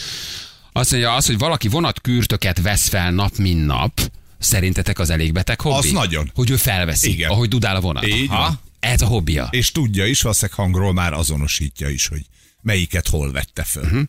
[0.73, 4.01] Azt mondja, az, hogy valaki vonatkürtöket vesz fel nap, mint nap,
[4.39, 5.87] szerintetek az elég beteg hobbi?
[5.89, 6.31] Az nagyon.
[6.35, 7.31] Hogy ő felveszi, Igen.
[7.31, 8.07] ahogy dudál a vonat.
[8.07, 8.61] Így van.
[8.83, 9.49] Ez a hobbija.
[9.51, 12.23] És tudja is, valószínűleg hangról már azonosítja is, hogy
[12.63, 13.85] melyiket hol vette föl.
[13.85, 14.01] Mhm.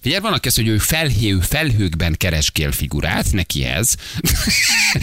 [0.00, 3.94] Figyelj, van aki azt, hogy ő felhő, felhőkben keresgél figurát, neki ez.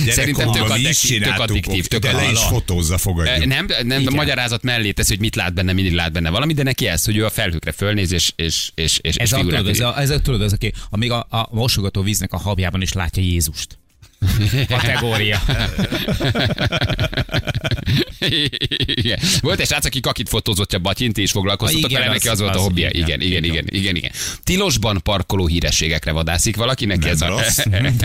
[0.08, 3.46] Szerintem tök, addiktív, is tök addiktív, tök de le is fotózza, fogadjuk.
[3.46, 6.64] Nem, nem a magyarázat mellé tesz, hogy mit lát benne, mindig lát benne valami, de
[6.64, 9.68] neki ez, hogy ő a felhőkre fölnéz, és, és, és, és, Ez és a, tudod,
[9.68, 12.94] ez, a, ez a, tudod, az, aki amíg a, a mosogató víznek a habjában is
[12.94, 13.78] látja Jézust.
[14.68, 15.42] Kategória.
[18.88, 19.20] Igen.
[19.42, 22.40] Volt egy srác, aki kakit fotózott a batyint, és foglalkoztatott igen, vele, neki az- az
[22.40, 22.90] volt a hobbija.
[22.90, 23.54] igen, Igen, igen, igen.
[23.54, 24.12] igen, igen, igen.
[24.44, 27.28] Tilosban parkoló hírességekre vadászik valaki, neki ez a...
[27.28, 27.58] rossz.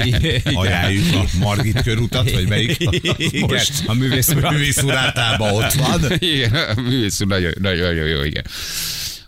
[0.55, 2.77] Ajánljuk a Margit körutat, vagy melyik?
[3.17, 6.05] Igen, Most a művész urátában ott van.
[6.19, 8.45] Igen, a művész nagyon, nagyon, nagyon jó, igen.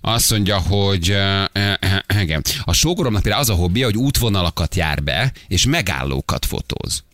[0.00, 2.42] Azt mondja, hogy uh, uh, igen.
[2.64, 7.04] a sógoromnak például az a hobbija, hogy útvonalakat jár be, és megállókat fotóz.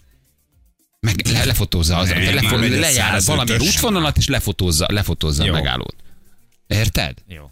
[1.00, 3.24] Meg, le, lefotózza az, Ne, lefo, a lejár 105-ös.
[3.26, 5.52] valamilyen útvonalat, és lefotózza, lefotózza a Jó.
[5.52, 5.94] megállót.
[6.66, 7.18] Érted?
[7.28, 7.50] Jó.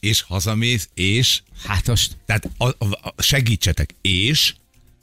[0.00, 2.16] És hazamész, és Hát most.
[2.26, 4.54] tehát a, a, a, segítsetek, és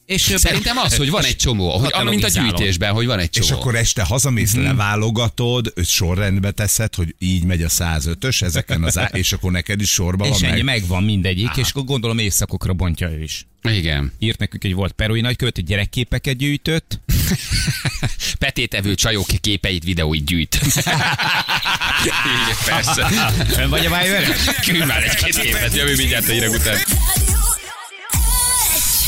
[0.05, 3.45] És Szerintem az, hogy van egy csomó, hogy, mint a gyűjtésben, hogy van egy csomó.
[3.47, 4.63] És akkor este hazamész, Mhm.
[4.63, 9.81] leválogatod, őt sorrendbe teszed, hogy így megy a 105-ös, ezeken az á- és akkor neked
[9.81, 10.79] is sorba És van ennyi, meg.
[10.79, 13.45] megvan mindegyik, és akkor gondolom éjszakokra bontja ő is.
[13.63, 14.11] Igen.
[14.19, 16.99] Írt nekünk, hogy volt perui nagykövet, hogy gyerekképeket gyűjtött.
[18.39, 20.55] Petétevő csajok képeit, videóit gyűjt.
[22.05, 23.05] Igen, persze.
[23.55, 24.35] Fönn vagy a vájvere?
[24.65, 26.77] Küld már egy-két képet, jövő mindjárt a hírek után.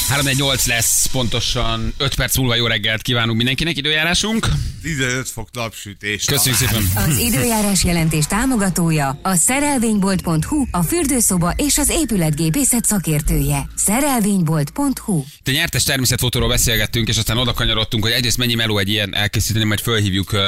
[0.07, 0.25] 3
[0.65, 4.47] lesz pontosan 5 perc múlva jó reggelt kívánunk mindenkinek, időjárásunk.
[4.87, 6.25] 15 fok napsütés.
[6.25, 6.83] Köszönjük szépen.
[6.95, 13.69] Az időjárás jelentés támogatója a szerelvénybolt.hu, a fürdőszoba és az épületgépészet szakértője.
[13.75, 19.15] Szerelvénybolt.hu Te nyertes természetfotóról beszélgettünk, és aztán oda kanyarodtunk, hogy egyrészt mennyi meló egy ilyen
[19.15, 20.41] elkészíteni, majd fölhívjuk uh,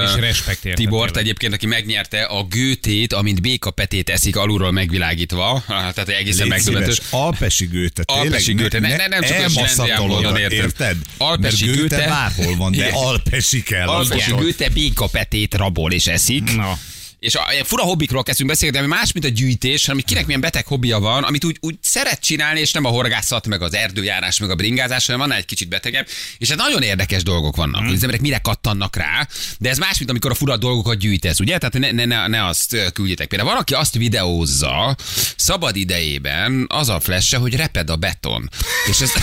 [0.74, 1.16] Tibort tényleg.
[1.16, 5.64] egyébként, aki megnyerte a gőtét, amint békapetét eszik alulról megvilágítva.
[5.68, 6.94] Tehát egészen megdöbbentő.
[7.10, 8.04] Alpesi gőte.
[8.06, 10.98] Alpesi gőte, ne- ne- nem csak olyan módon, érted?
[11.18, 13.88] Alpesi gőte, bárhol van, de alpesi kell.
[13.88, 16.56] Alpesi az gőte békapetét rabol és eszik.
[16.56, 16.78] Na.
[17.20, 20.26] És a, ilyen fura hobbikról kezdünk beszélni, de ami más, mint a gyűjtés, hanem kinek
[20.26, 23.74] milyen beteg hobbija van, amit úgy, úgy szeret csinálni, és nem a horgászat, meg az
[23.74, 26.08] erdőjárás, meg a bringázás, hanem annál egy kicsit betegebb.
[26.38, 29.28] És hát nagyon érdekes dolgok vannak, hogy az emberek mire kattannak rá,
[29.58, 31.58] de ez más, mint amikor a fura dolgokat gyűjtesz, ugye?
[31.58, 33.28] Tehát ne, ne, ne, ne azt ö, küldjétek.
[33.28, 34.96] Például van, aki azt videózza
[35.36, 38.50] szabad idejében, az a flash hogy reped a beton.
[38.90, 39.12] És ez...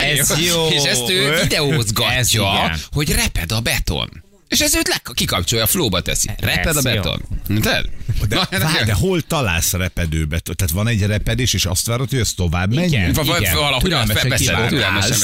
[0.00, 0.68] Ez jó.
[0.68, 2.78] És ezt ő Ez videózgatja, igen.
[2.90, 4.28] hogy reped a beton.
[4.50, 6.28] És ez őt le, kikapcsolja, flóba teszi.
[6.40, 7.20] Reped a beton.
[7.62, 7.82] De,
[8.28, 10.38] Na, várj, de hol találsz repedőbe?
[10.38, 13.10] Tehát van egy repedés, és azt várod, hogy ez tovább menjen?
[13.10, 13.54] Igen, igen.
[13.54, 13.90] valahogy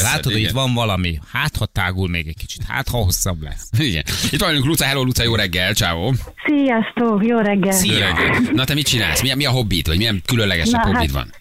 [0.02, 1.18] Látod, hogy itt van valami.
[1.32, 2.62] Hát, ha tágul még egy kicsit.
[2.68, 3.68] Hát, ha hosszabb lesz.
[3.78, 4.02] Igen.
[4.30, 6.12] Itt vagyunk, Luca, hello, Luca, jó reggel, ciao.
[6.46, 7.72] Sziasztok, jó reggel!
[7.72, 7.98] Jó Szia.
[7.98, 8.40] reggel.
[8.52, 9.22] Na te mit csinálsz?
[9.22, 11.32] Mi, a- mi a hobbit, vagy milyen különlegesebb Na, hobbit hát- van?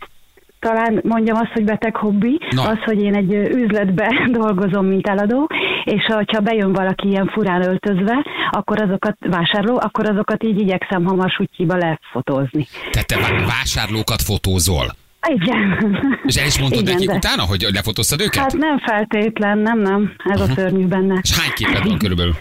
[0.60, 2.64] Talán mondjam azt, hogy beteg hobbi, Na.
[2.68, 4.08] az, hogy én egy üzletbe
[4.40, 5.50] dolgozom, mint eladó,
[5.86, 11.30] és ha bejön valaki ilyen furán öltözve, akkor azokat vásárló, akkor azokat így igyekszem hamar
[11.30, 12.68] sutyiba lefotózni.
[12.92, 14.86] Tehát te vá- vásárlókat fotózol.
[15.28, 15.78] Igen.
[16.24, 18.36] És el is mondtad Igen, nekik de- utána, hogy lefotóztad őket?
[18.42, 21.20] Hát nem feltétlen, nem, nem, ez a szörnyű benne.
[21.22, 22.34] És hány képed van körülbelül?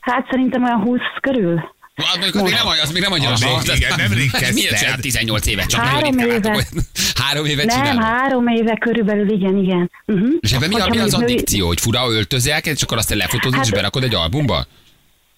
[0.00, 1.60] Hát szerintem olyan 20 körül.
[1.94, 3.66] Az még, az még nem, az még nem annyira Az sok.
[3.66, 4.78] még- igen, nemrég Miért kezdted.
[4.78, 5.66] csinál 18 évet?
[5.66, 6.66] Csak Három éve.
[7.14, 8.02] Három évet Nem, csinálod?
[8.02, 9.90] három éve körülbelül, igen, igen.
[10.06, 10.28] Uh-huh.
[10.40, 13.74] És ebben mi, mi az addikció, hogy fura öltözőjelket, és akkor azt lefotózod, és Hát-
[13.74, 14.66] berakod egy albumba?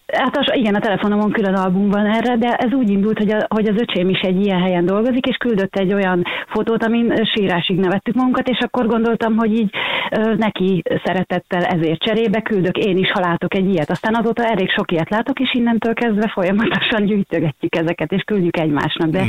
[0.07, 3.47] Hát az, igen, a telefonomon külön album van erre, de ez úgy indult, hogy, a,
[3.49, 7.79] hogy az öcsém is egy ilyen helyen dolgozik, és küldött egy olyan fotót, amin sírásig
[7.79, 9.71] nevettük magunkat, és akkor gondoltam, hogy így
[10.11, 13.91] ö, neki szeretettel ezért cserébe küldök én is, ha látok egy ilyet.
[13.91, 19.09] Aztán azóta elég sok ilyet látok, és innentől kezdve folyamatosan gyűjtögetjük ezeket, és küldjük egymásnak,
[19.09, 19.25] de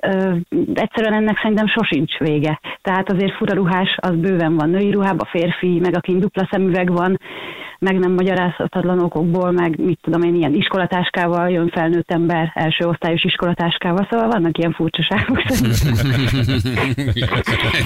[0.00, 0.34] ö,
[0.74, 2.60] egyszerűen ennek szerintem sosincs vége.
[2.82, 7.18] Tehát azért fura ruhás, az bőven van női ruhában, férfi, meg akin dupla szemüveg van,
[7.80, 13.24] meg nem magyarázhatatlan okokból, meg mit tudom én, ilyen iskolatáskával jön felnőtt ember, első osztályos
[13.24, 15.42] iskolatáskával, szóval vannak ilyen furcsaságok.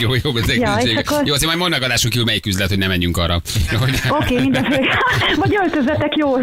[0.02, 2.78] jó, jó, ez Ja, és akkor- Jó, azért majd mondnak adáson kívül melyik üzlet, hogy
[2.78, 3.35] ne menjünk arra.
[3.35, 4.98] Oké, okay, mindenféle.
[5.42, 6.40] Vagy öltözetek jól.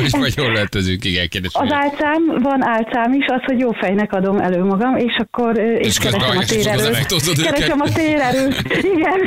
[0.00, 1.50] most vagy jól öltözünk, igen, kérdés.
[1.52, 5.86] Az álcám, van álcám is, az, hogy jó fejnek adom elő magam, és akkor és,
[5.86, 7.42] És keresem a térerőt.
[7.42, 8.62] Keresem a térerőt.
[8.94, 9.18] Igen.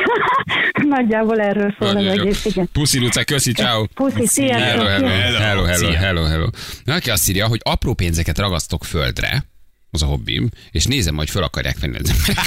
[0.88, 2.69] Nagyjából erről szól az egész, igen.
[2.73, 3.85] Puszi, Luca, köszi, ciao.
[3.85, 4.61] Puszi, sziasztok!
[4.61, 5.97] Hello, hello, hello, hello, Szia.
[5.97, 6.47] hello, hello.
[6.83, 9.45] Na, aki azt írja, hogy apró pénzeket ragasztok földre,
[9.91, 12.45] az a hobbim, és nézem, hogy föl akarják venni az emberek.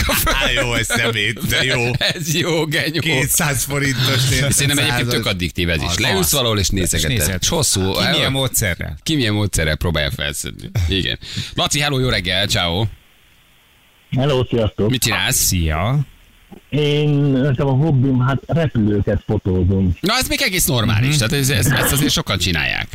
[0.62, 1.90] Jó, ez szemét, de jó.
[1.99, 3.01] Ez jó, genyó.
[3.01, 4.20] 200 forintos.
[4.49, 5.99] Szerintem egyébként tök addiktív ez is.
[5.99, 7.44] Leülsz valahol és nézegeted.
[7.44, 7.92] hosszú.
[7.92, 8.99] Ki milyen módszerrel?
[9.03, 10.70] Ki milyen módszerrel próbálja felszedni.
[10.88, 11.18] Igen.
[11.55, 12.85] Laci, hello, jó reggel, ciao.
[14.16, 14.90] Hello, sziasztok!
[14.90, 15.37] Mit csinálsz?
[15.37, 16.07] Szia.
[16.69, 19.97] Én nekem a hobbim, hát repülőket fotózom.
[20.01, 22.88] Na, ez még egész normális, tehát ez, ez, ezt azért sokan csinálják.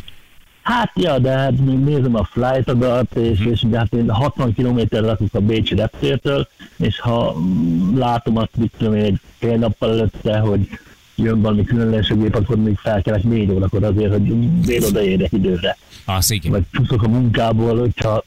[0.62, 1.52] Hát ja, de hát
[1.84, 6.48] nézem a flight adat, és, és de hát én 60 kilométerre lakok a Bécsi reptértől,
[6.76, 10.68] és ha mm, látom azt, mit tudom én, egy fél nappal előtte, hogy
[11.14, 14.22] jön valami különleges gép, akkor még felkelek négy órakor azért, hogy
[14.66, 15.76] még odaérjek időre.
[16.04, 16.50] Az igen.
[16.50, 18.24] Vagy fuszok a munkából, hogyha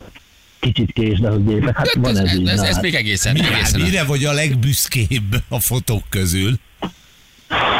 [0.65, 1.77] kicsit késnek a gépek.
[1.77, 2.47] Hát van ez így.
[2.47, 2.81] ez, ez hát.
[2.81, 6.53] még egészen, Mire, egészen mire vagy a legbüszkébb a fotók közül?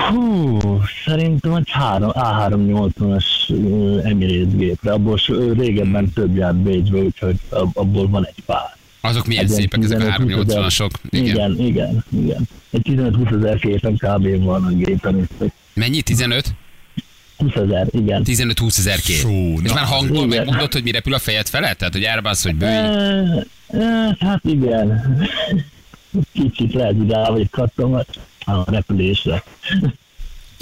[0.10, 0.60] Hú,
[1.06, 5.20] szerintem egy három, A380-as ö, Emirates gépre, abból
[5.58, 8.78] régebben több járt Bécsbe, úgyhogy ab- abból van egy pár.
[9.02, 10.90] Azok milyen Egy ilyen szépek, ezek a 15-20 ezer- 380-asok.
[11.10, 11.26] Igen.
[11.26, 12.48] Igen, igen, igen.
[12.72, 14.44] Egy 15-20 ezer képen kb.
[14.44, 15.30] van a gépen,
[15.74, 16.02] Mennyi?
[16.02, 16.54] 15?
[17.38, 18.24] 20 ezer, igen.
[18.26, 19.16] 15-20 ezer kép.
[19.16, 20.28] Fú, És már hangból igen.
[20.28, 21.78] megmondod, hogy mi repül a fejed felett?
[21.78, 22.70] Tehát, hogy elbász, hogy bőj.
[22.70, 25.18] E, e, hát igen.
[26.34, 27.94] Kicsit lehet, hogy rá vagyok kattam
[28.46, 29.44] a repülésre.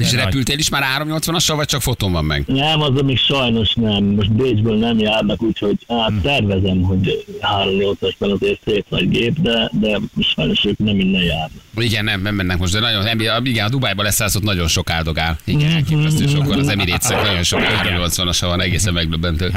[0.03, 0.23] És nagy.
[0.23, 2.43] repültél is már 380-assal, vagy csak fotón van meg?
[2.47, 4.03] Nem, az még sajnos nem.
[4.03, 9.99] Most Bécsből nem járnak, úgyhogy hát tervezem, hogy 3-8-asban azért szép nagy gép, de, de
[10.35, 11.61] sajnos ők nem innen járnak.
[11.77, 15.37] Igen, nem, nem mennek most, de nagyon, igen, a Dubájba leszállt, nagyon sok áldogál.
[15.43, 19.51] Igen, elképesztő sokan az emirates nagyon sok 380-asa van, egészen megdöbbentő.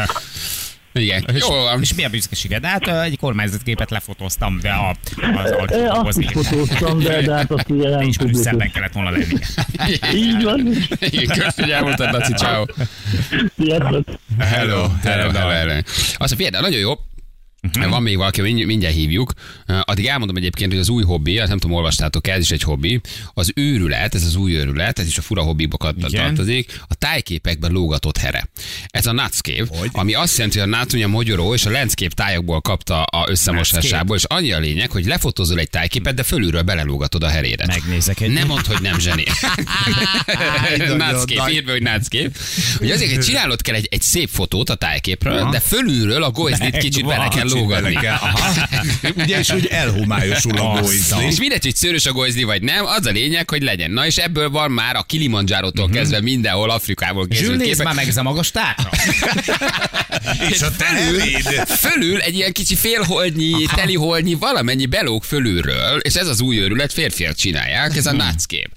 [0.96, 1.80] Igen, jó van.
[1.82, 2.64] És milyen büszkeséged?
[2.64, 7.70] Hát egy kormányzatképet lefotóztam, de a, az azt alkotóhoz is fotóztam, de, de hát azt
[7.70, 8.42] ugye nem És tudjuk.
[8.42, 9.24] szebben kellett volna lenni.
[10.24, 10.58] Így van.
[11.00, 12.64] Igen, köszönjük, hogy elmondtad, Laci, ciao.
[13.58, 14.04] Sziasztok.
[14.38, 15.80] Hello, hello, hello, hello.
[16.16, 16.92] Azt a figyelj, nagyon jó.
[17.88, 19.32] Van még valaki, mindj- mindjárt hívjuk.
[19.66, 23.00] Addig elmondom egyébként, hogy az új hobbi, azt nem tudom, olvastátok ez is egy hobbi,
[23.34, 26.10] az őrület, ez az új őrület, ez is a fura hobbibokat Igen.
[26.10, 28.48] tartozik, a tájképekben lógatott here.
[28.86, 32.60] Ez a Nutscape, ami azt jelenti, hogy a ugye a magyaró és a Landscape tájokból
[32.60, 37.28] kapta a összemosásából, és annyi a lényeg, hogy lefotózol egy tájképet, de fölülről belelógatod a
[37.28, 37.66] herédet.
[37.66, 39.24] Megnézek egy- Nem mondd, hogy nem zseni.
[40.96, 41.52] Nagy.
[41.52, 42.30] írd be, hogy Nutscape.
[42.78, 46.76] Hogy azért, hogy csinálod kell egy, egy szép fotót a tájképről, de fölülről a golyzdit
[46.76, 48.14] kicsit bele kell Bele kell.
[48.14, 48.68] Aha.
[49.22, 51.26] Ugye, és úgy elhomályosul a góizli.
[51.26, 53.90] És mindegy, hogy szőrös a golyzdi vagy nem, az a lényeg, hogy legyen.
[53.90, 57.84] Na és ebből van már a Kilimanjaro-tól kezdve mindenhol Afrikából készült képek.
[57.84, 58.90] már meg a magas tárca.
[60.52, 61.42] És a teheréd.
[61.66, 67.34] Fölül egy ilyen kicsi félholdnyi, teliholdnyi, valamennyi belóg fölülről, és ez az új őrület, férfiak
[67.34, 68.70] csinálják, ez a Nutscape.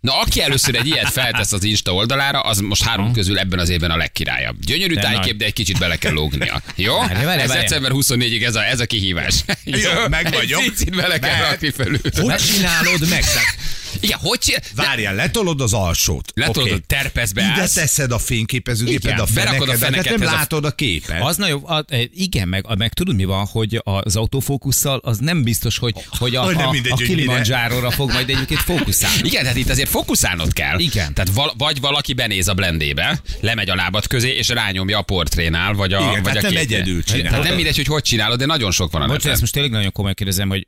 [0.00, 3.68] Na, aki először egy ilyet feltesz az Insta oldalára, az most három közül ebben az
[3.68, 4.56] évben a legkirályabb.
[4.64, 5.36] Gyönyörű De tájkép, nagy.
[5.36, 6.62] de egy kicsit bele kell lógnia.
[6.74, 6.98] Jó?
[6.98, 7.60] Várj, várj, ez várj.
[7.60, 9.34] december 24-ig ez a, ez a kihívás.
[9.64, 10.62] Jó, meg vagyok.
[10.62, 12.00] Egy bele kell rakni fölül.
[12.16, 13.20] Hogy csinálod meg?
[13.24, 13.57] Tehát
[14.00, 14.60] Igen, hogy?
[14.74, 16.32] Várjál, letolod az alsót.
[16.34, 16.80] Letolod, okay.
[16.86, 17.72] terpezbe Ide állsz.
[17.72, 21.22] teszed a fényképezőgéped, a berakod a fenekedet, nem fenekethez a- látod a képet.
[21.22, 25.42] Az nagyon, a, e, igen, meg, meg tudod mi van, hogy az autofókusszal az nem
[25.42, 26.94] biztos, hogy, hogy a, nem a, a.
[26.96, 29.28] Kilimanjaro-ra fog majd egyébként fókuszálni.
[29.28, 30.78] Igen, tehát itt azért fókuszálnod kell.
[30.78, 31.14] Igen.
[31.14, 35.72] Tehát val- vagy valaki benéz a blendébe, lemegy a lábad közé, és rányomja a portrénál,
[35.72, 37.28] vagy a, Igen, vagy a nem egyedül csinálod.
[37.30, 39.72] Tehát nem mindegy, hogy hogy csinálod, de nagyon sok van a Bocs, ezt most tényleg
[39.72, 40.66] nagyon komolyan kérdezem, hogy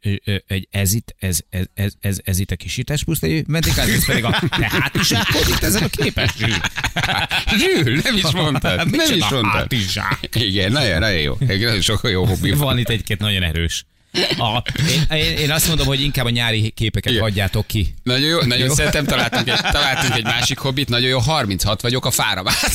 [0.71, 3.45] ez itt, ez, ez, ez, ez, ez itt a kisítás pusztai
[3.77, 6.31] ez pedig a te hátizsákod itt ezen a képes.
[7.59, 8.77] Zsül, nem is mondtad.
[8.77, 9.51] Nem Micsoda is mondtad.
[9.53, 10.19] hátizsák.
[10.35, 11.37] Igen, nagyon, nagyon jó.
[11.39, 12.79] Nagyon sok jó hobbi van.
[12.79, 13.85] Itt egy-két nagyon erős.
[14.39, 14.63] A,
[15.15, 17.23] én, én, azt mondom, hogy inkább a nyári képeket Igen.
[17.23, 17.95] hagyjátok ki.
[18.03, 18.75] Nagyon jó, nagyon Jó.
[18.75, 22.73] szeretem, találtunk egy, találtunk egy másik hobbit, nagyon jó, 36 vagyok a fáramászás.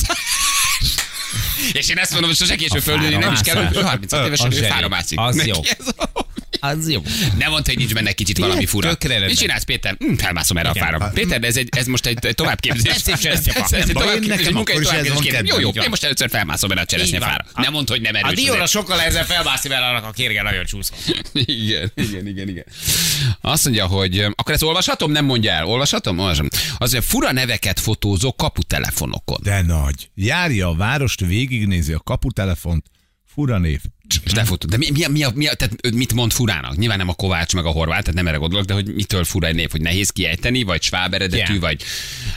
[1.72, 3.90] És én ezt mondom, hogy sose késő A földülni, nem is kell, hogy fáramászás.
[3.90, 5.18] 36 évesen ő fára mászik.
[5.20, 5.60] Az Neki jó.
[5.78, 6.15] ez a-
[6.60, 7.02] Az jó.
[7.38, 8.96] Nem mondta, hogy nincs benne kicsit valami fura.
[9.26, 9.96] Mit csinálsz, Péter?
[9.98, 10.84] Hm, felmászom erre a Igen.
[10.88, 11.10] fára.
[11.14, 12.92] Péter, de ez, egy, ez most egy, továbbképzés.
[12.94, 13.08] Ez
[13.72, 14.76] egy továbbképzés, munkai.
[15.44, 17.28] Jó, jó, én most először felmászom erre a cseresznye Így van.
[17.28, 17.44] fára.
[17.54, 18.34] Nem mondd, hogy nem A erős.
[18.34, 18.70] dióra azért.
[18.70, 20.96] sokkal ezzel felmászni vele, annak a kérge nagyon csúszol.
[21.32, 22.64] Igen, igen, igen, igen.
[23.40, 25.12] Azt mondja, hogy akkor ezt olvashatom?
[25.12, 25.64] Nem mondja el.
[25.64, 26.18] Olvashatom?
[26.18, 26.48] Olvasom.
[26.78, 29.38] Az, hogy fura neveket fotózok kaputelefonokon.
[29.42, 30.10] De nagy.
[30.14, 32.86] Járja a várost, végignézi a kaputelefont,
[33.34, 33.80] fura név.
[34.24, 34.70] És lefotod.
[34.70, 36.76] De mi, mi, mi, mi tehát mit mond furának?
[36.76, 39.46] Nyilván nem a Kovács meg a Horváth, tehát nem erre gondolok, de hogy mitől fura
[39.46, 41.60] egy név, hogy nehéz kiejteni, vagy sváb eredetű, Igen.
[41.60, 41.82] vagy,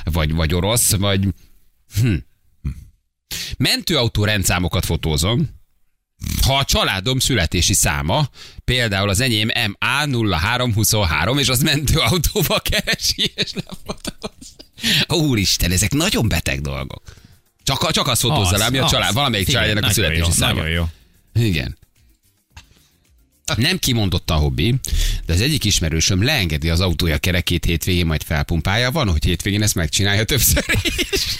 [0.03, 1.27] vagy, vagy orosz, vagy...
[2.01, 2.13] Hm.
[3.57, 5.49] Mentőautó rendszámokat fotózom,
[6.45, 8.29] ha a családom születési száma,
[8.65, 14.47] például az enyém MA0323, és az mentőautóba keresi, és lefotóz.
[15.07, 17.01] Úristen, ezek nagyon beteg dolgok.
[17.63, 20.53] Csak, csak azt fotózza le, ami a család, valamelyik családjának a születési száma.
[20.53, 20.85] Nagyon jó.
[21.39, 21.77] Igen.
[23.55, 24.75] Nem kimondott a hobbi,
[25.25, 28.91] de az egyik ismerősöm leengedi az autója kerekét hétvégén, majd felpumpálja.
[28.91, 31.37] Van, hogy hétvégén ezt megcsinálja többször is.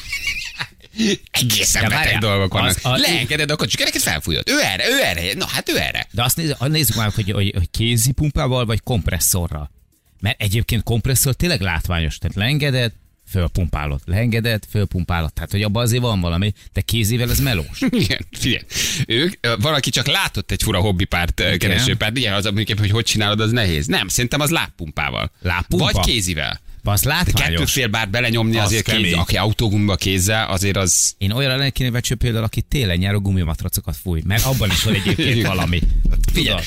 [1.32, 2.68] Egészen De beteg dolgok vannak.
[2.76, 4.50] az- a- Leengeded a kocsi kereket, felfújod.
[4.50, 5.34] Ő erre, ő erre.
[5.34, 6.08] Na hát ő erre.
[6.12, 9.72] De azt nézzük, nézzük már, hogy, hogy, hogy kézi pumpával vagy kompresszorral.
[10.20, 12.18] Mert egyébként kompresszor tényleg látványos.
[12.18, 12.92] Tehát leengeded,
[13.30, 14.02] fölpumpálod.
[14.06, 15.34] Leengeded, fölpumpálod.
[15.34, 17.82] Tehát, hogy abban azért van valami, de kézivel ez melós.
[18.06, 18.64] Igen, figyelj.
[19.08, 22.18] Ők, valaki csak látott egy fura hobbipárt, ö, keresőpárt.
[22.18, 23.86] Igen, az, hogy hogy csinálod, az nehéz.
[23.86, 25.32] Nem, szerintem az lábpumpával.
[25.42, 25.92] Lábpumpa?
[25.92, 26.60] Vagy kézivel.
[26.84, 27.72] Az De kettő látványos.
[27.72, 29.14] fél bár belenyomni Az azért kéz, kemény.
[29.14, 31.14] aki autógumba kézzel, azért az...
[31.18, 35.46] Én olyan lennék kéne például, aki télen nyáron gumimatracokat fúj, mert abban is van egyébként
[35.54, 35.80] valami.
[36.34, 36.62] Figyelj,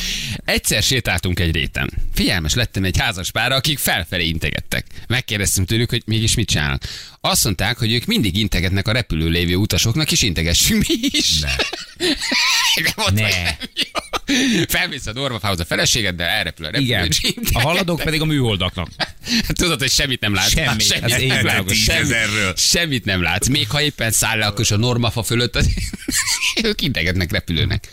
[0.44, 1.90] egyszer sétáltunk egy réten.
[2.14, 4.86] Figyelmes lettem egy házas párra, akik felfelé integettek.
[5.08, 6.82] Megkérdeztem tőlük, hogy mégis mit csinálnak.
[7.24, 11.40] Azt mondták, hogy ők mindig integetnek a repülő lévő utasoknak, és integessünk mi is.
[11.40, 11.54] Ne.
[12.82, 13.28] De mondta, Ne.
[13.28, 14.64] nem.
[14.68, 17.08] Felmész a normafához a feleségeddel, elrepül a repülő, Igen.
[17.52, 18.88] A haladók pedig a műholdaknak.
[19.48, 20.50] Tudod, hogy semmit nem látsz.
[20.50, 21.40] Semmi, Semmit ez nem látsz.
[21.42, 21.78] világos.
[21.82, 22.54] Semmi, Tízezerről.
[22.56, 23.46] semmit nem látsz.
[23.48, 25.68] Még ha éppen száll le, akkor a normafa fölött, az...
[26.64, 27.92] ők integetnek repülőnek.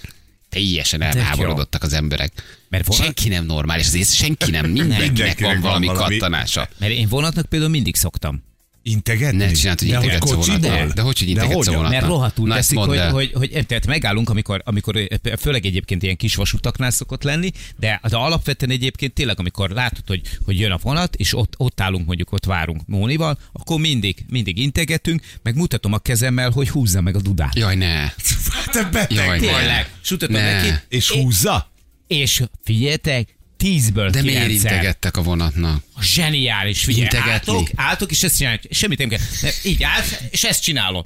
[0.49, 2.31] Teljesen elháborodottak az emberek.
[2.69, 6.17] Mert vonat- Senki nem normális, azért senki nem, mindenkinek van valami valami.
[6.17, 6.69] kattanása.
[6.77, 8.47] Mert én vonatnak például mindig szoktam.
[8.83, 9.37] Integetni?
[9.37, 10.59] Ne csináld, hogy De integetsz a kocsiból?
[10.59, 10.91] vonattal.
[10.93, 11.73] De hogy, hogy integetsz a hogyan?
[11.75, 11.99] vonattal?
[11.99, 15.07] Mert rohadtul Na, teszik, hogy, hogy, hogy, tehát megállunk, amikor, amikor
[15.39, 20.21] főleg egyébként ilyen kis vasutaknál szokott lenni, de, de alapvetően egyébként tényleg, amikor látod, hogy,
[20.45, 24.57] hogy jön a vonat, és ott, ott állunk, mondjuk ott várunk Mónival, akkor mindig, mindig
[24.57, 27.55] integetünk, meg mutatom a kezemmel, hogy húzza meg a dudát.
[27.55, 28.07] Jaj, ne.
[28.73, 29.45] Te beteg Jaj, ne.
[29.45, 30.53] Tényleg, sutatom Ne.
[30.53, 31.71] neki, És húzza?
[32.07, 35.83] és figyeljetek, tízből De miért integettek a vonatnak?
[36.01, 37.31] Zseniális, figyelj, Integetni.
[37.31, 39.19] álltok, álltok, és ezt csinálják, semmit nem kell.
[39.41, 41.05] Nem, Így állsz, és ezt csinálod.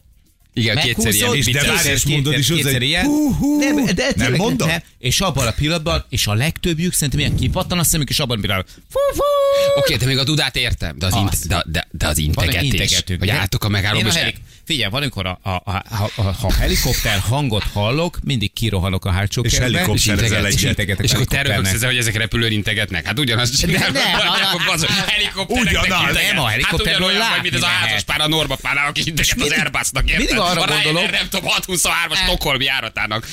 [0.53, 1.35] Igen, kétszer ilyen.
[1.35, 3.05] és de várj, ezt mondod is hozzá, ilyen.
[3.05, 3.59] hú, hú.
[3.59, 4.67] Nem, de Nem tényleg mondod?
[4.67, 4.81] Nem.
[4.99, 8.41] És abban a pillanatban, és a legtöbbjük szerintem ilyen kipattan a szemük, és abban a
[8.41, 8.73] pillanatban.
[8.89, 9.79] Fú, fú.
[9.79, 11.19] Oké, de még a dudát értem, de az, Az.
[11.19, 13.03] int, de, de, de az integetés.
[13.19, 14.33] Hogy álltok a megállóba, Én a és.
[14.65, 15.83] Figyelj, van, amikor a, a, a,
[16.15, 20.53] a, a, helikopter hangot hallok, mindig kirohanok a hátsó És kertbe, integet- egyet.
[20.53, 23.05] és integetek És a akkor te röhögsz ezzel, hogy ezek repülőn integetnek.
[23.05, 23.91] Hát ugyanazt csinálják.
[23.91, 24.03] nem,
[24.73, 26.09] Az helikoptereknek Ugyanaz.
[26.09, 26.27] integet.
[26.33, 28.87] Nem, a Hát helikopterről ugyanolyan vagy, mint az a látni házas pár a Norma párnál,
[28.87, 30.03] aki integet az Airbusnak.
[30.17, 33.27] mindig arra gondolok- nem tudom, 623-as Stockholm járatának.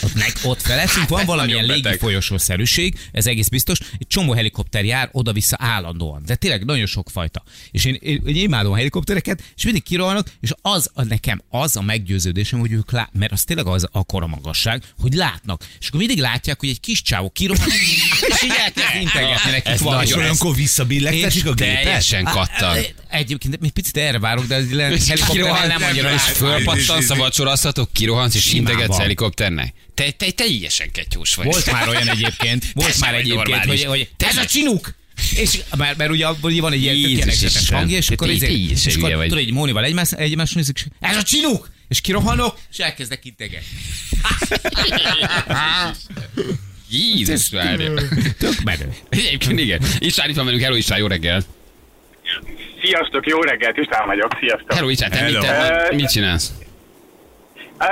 [0.45, 3.79] ott felettünk van ez valamilyen légi folyosószerűség, ez egész biztos.
[3.99, 6.23] Egy csomó helikopter jár oda-vissza állandóan.
[6.27, 7.43] De tényleg nagyon sok fajta.
[7.71, 11.76] És én, én, én imádom a helikoptereket, és mindig kirohanok, és az a, nekem az
[11.76, 15.66] a meggyőződésem, hogy ők lát, mert az tényleg az akkora magasság, hogy látnak.
[15.80, 17.68] És akkor mindig látják, hogy egy kis csávó kirohan,
[18.28, 21.83] és így elkezd integetni nekik Ez És olyankor visszabillegtetik a gépet?
[21.83, 22.76] Teljesen kattan.
[23.09, 27.92] Egyébként még picit erre várok, de egy helikopter kirohansz, nem annyira és fölpattansz a vacsorasztatok,
[27.92, 29.74] kirohansz, és integetsz helikopternek.
[29.94, 31.46] Te, te, teljesen ketyós vagy.
[31.46, 34.98] Volt már olyan egyébként, volt már egyébként, hogy, hogy Te ez a csinuk!
[35.35, 38.53] És mert, mert ugye abból van egy ilyen tökéletes hangja, és akkor, te- izé- te
[38.53, 41.71] is és akkor tudod, egy Mónival egymás, egymás nézzük, és ez a csinuk!
[41.88, 43.66] És kirohanok, és elkezdek integetni.
[46.90, 47.93] Jézus várja.
[48.38, 48.95] Tök menő.
[49.09, 49.81] Egyébként igen.
[49.99, 51.43] István itt van velünk, hello István, jó reggel.
[52.83, 54.73] Sziasztok, jó reggelt, István vagyok, sziasztok.
[54.73, 56.53] Hello István, te mit, te, mit csinálsz?
[57.79, 57.87] Uh,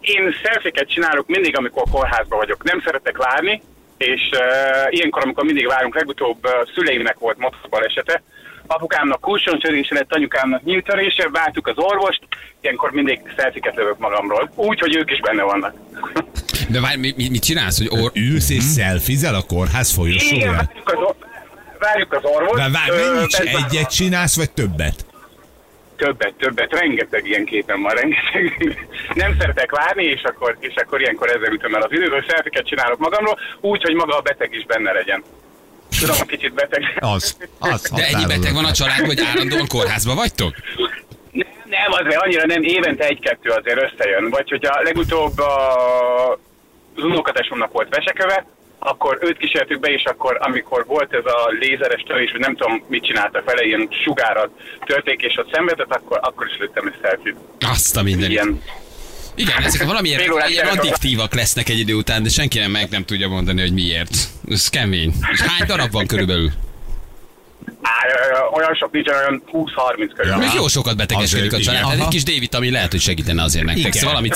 [0.00, 2.64] én szelfiket csinálok mindig, amikor kórházban vagyok.
[2.64, 3.62] Nem szeretek várni,
[4.00, 8.22] és uh, ilyenkor, amikor mindig várunk, legutóbb uh, szüleimnek volt motorbalesete,
[8.66, 12.20] apukámnak kulcsontörése lett, anyukámnak nyíltörése, vártuk az orvost,
[12.60, 14.50] ilyenkor mindig szelfiket lövök magamról.
[14.54, 15.74] Úgy, hogy ők is benne vannak.
[16.68, 18.10] De várj, mi, mi, mit csinálsz, hogy or...
[18.14, 20.54] Ülsz és szelfizel a kórház Igen, folyosóján?
[20.54, 21.26] várjuk az, or-
[21.78, 22.54] várjuk az orvost.
[22.54, 25.09] De várj, mennyit egyet csinálsz, vagy többet?
[26.00, 28.88] Többet, többet, rengeteg ilyen képen van, rengeteg.
[29.22, 32.66] Nem szeretek várni, és akkor, és akkor ilyenkor ezzel ütöm el az időt, hogy szelfiket
[32.66, 35.22] csinálok magamról, úgy, hogy maga a beteg is benne legyen.
[35.98, 36.82] Tudom, a kicsit beteg.
[37.00, 37.36] Az.
[37.58, 40.54] az De ennyi beteg van a családban, hogy állandóan kórházban vagytok?
[41.30, 44.30] Nem, nem, azért annyira nem, évente egy-kettő azért összejön.
[44.30, 46.32] Vagy hogyha legutóbb a,
[46.96, 48.46] az unokatesomnak volt veseköve,
[48.82, 52.84] akkor őt kísértük be, és akkor, amikor volt ez a lézeres törés, hogy nem tudom,
[52.88, 54.50] mit csináltak vele, ilyen sugárat
[54.86, 57.36] törték, és ott szenvedett, akkor, akkor is lőttem egy szelfit.
[57.60, 58.30] Azt a mindenit.
[58.30, 58.62] Ilyen.
[59.34, 63.04] Igen, ezek valamilyen órás ilyen addiktívak lesznek egy idő után, de senki nem meg nem
[63.04, 64.14] tudja mondani, hogy miért.
[64.48, 65.12] Ez kemény.
[65.32, 66.50] És hány darab van körülbelül?
[67.82, 67.92] Á,
[68.52, 70.36] olyan sok nincs, olyan 20-30 körül.
[70.36, 71.82] Még jó sokat betegeskedik a család.
[71.82, 73.80] Tehát egy kis D-vitamin lehet, hogy segítene azért nektek.
[73.84, 73.92] Igen.
[73.92, 74.34] Szóval valamit.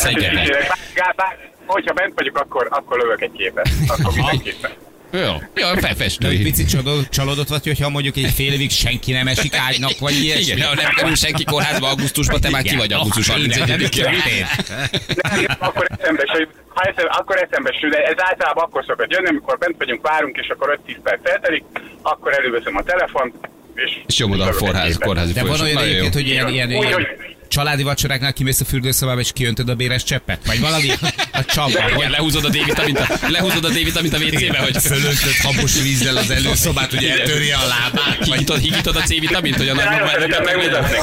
[0.95, 3.69] Bár- bár- Hogyha bent vagyok, akkor, akkor lövök egy képet.
[3.87, 4.71] Akkor mindenképpen.
[5.15, 5.21] Jó,
[5.55, 6.29] jó, De felfestő.
[6.29, 10.15] egy picit csalódott, csalódott vagy, hogyha mondjuk egy fél évig senki nem esik ágynak, vagy
[10.23, 10.43] ilyesmi.
[10.53, 13.79] Igen, ha nem kerül senki kórházba augusztusban, te már ki vagy augusztus Ah, igen, nem
[13.79, 13.89] 31-én.
[13.89, 15.13] történt.
[15.23, 19.27] Nem, akkor eszembe sül, ha eszembe, akkor eszembe sül, de ez általában akkor szokott jönni,
[19.29, 21.65] amikor bent vagyunk, várunk, és akkor 5-10 perc eltelik,
[22.03, 23.35] akkor előveszem a telefont,
[23.75, 23.91] és...
[24.07, 27.07] És nyomod a forház, kórházi De van olyan egyébként, hogy ilyen, ilyen, ilyen hogy-
[27.55, 30.47] családi vacsoráknál kimész a fürdőszobába, és kiöntöd a béres cseppet?
[30.47, 30.91] Vagy valami
[31.33, 31.91] a csapba.
[31.97, 36.31] Igen, lehúzod a D-vitamint a, lehúzod a D-vitamint a WC-be, hogy Fölöntött habos vízzel az
[36.31, 38.25] előszobát, hogy eltörje a lábát.
[38.25, 41.01] higítod, higítod a C-vitamint, hogy a megmutatnék.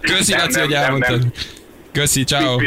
[0.00, 1.18] Köszi, Nem, Laci, nem, hogy nem, elmondtad.
[1.18, 1.32] nem.
[1.92, 2.58] Köszi, ciao.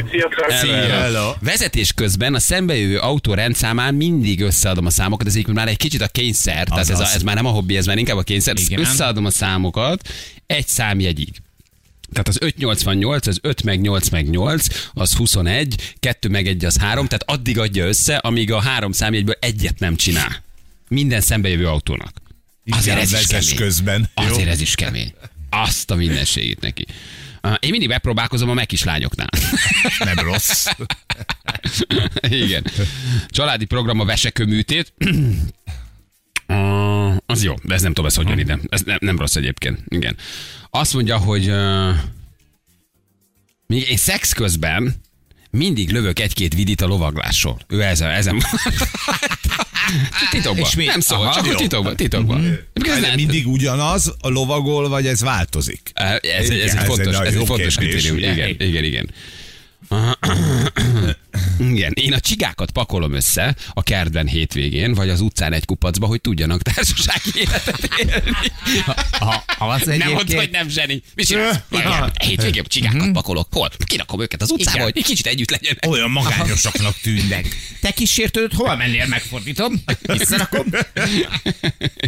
[0.90, 1.34] Hello.
[1.42, 6.02] Vezetés közben a szembejövő autó rendszámán mindig összeadom a számokat, ez egyébként már egy kicsit
[6.02, 8.56] a kényszer, tehát ez, a, ez már nem a hobbi, ez már inkább a kényszer.
[8.58, 8.80] Igen.
[8.80, 10.10] Összeadom a számokat
[10.48, 11.30] egy számjegyig.
[12.12, 16.78] Tehát az 588, az 5 meg 8 meg 8, az 21, 2 meg 1 az
[16.78, 20.44] 3, tehát addig adja össze, amíg a három számjegyből egyet nem csinál.
[20.88, 22.12] Minden szembejövő autónak.
[22.70, 23.56] Azért Igen, ez is kemény.
[23.56, 24.10] közben.
[24.22, 24.28] Jó?
[24.28, 25.14] Azért ez is kemény.
[25.50, 26.86] Azt a mindenségét neki.
[27.44, 29.30] Uh, Én mindig megpróbálkozom a megislányoknál.
[30.14, 30.68] Nem rossz.
[32.22, 32.64] Igen.
[33.28, 34.94] Családi program a vesekőműtét.
[36.50, 38.60] Uh, az jó, de ez nem tudom, ez hogy jön ide.
[38.70, 39.80] Ez nem, nem rossz egyébként.
[39.88, 40.16] Igen.
[40.70, 41.90] Azt mondja, hogy uh,
[43.68, 44.96] még én szex közben
[45.52, 47.60] mindig lövök egy-két vidit a lovaglásról.
[47.68, 48.42] Ő ezen, ezen
[50.32, 50.66] Titokban.
[50.66, 51.56] És mi- Nem szól, Aha, csak jó.
[51.56, 51.96] titokban.
[51.96, 52.42] titokban.
[52.42, 52.54] Mm-hmm.
[52.74, 55.92] Ez nem, mindig ugyanaz, a lovagol, vagy ez változik?
[55.94, 58.18] Ez, ez, ez, Igen, egy fontos, ez egy fontos kritérium.
[58.18, 59.10] Igen, igen, igen.
[61.60, 66.22] Igen, én a csigákat pakolom össze a kertben hétvégén, vagy az utcán egy kupacba, hogy
[66.22, 68.38] tudjanak társasági életet élni.
[69.12, 71.02] Ha, ha az Nem mondd, hogy nem zseni.
[71.16, 71.24] Mi
[72.24, 73.48] hétvégén csigákat pakolok.
[73.52, 73.70] Hol?
[73.86, 74.84] Kirakom őket az utcába, Igen.
[74.84, 75.86] hogy egy kicsit együtt legyenek.
[75.88, 77.48] Olyan magányosaknak tűnnek.
[77.82, 80.66] Te kísértőd, hol mennél, megfordítom, visszarakom,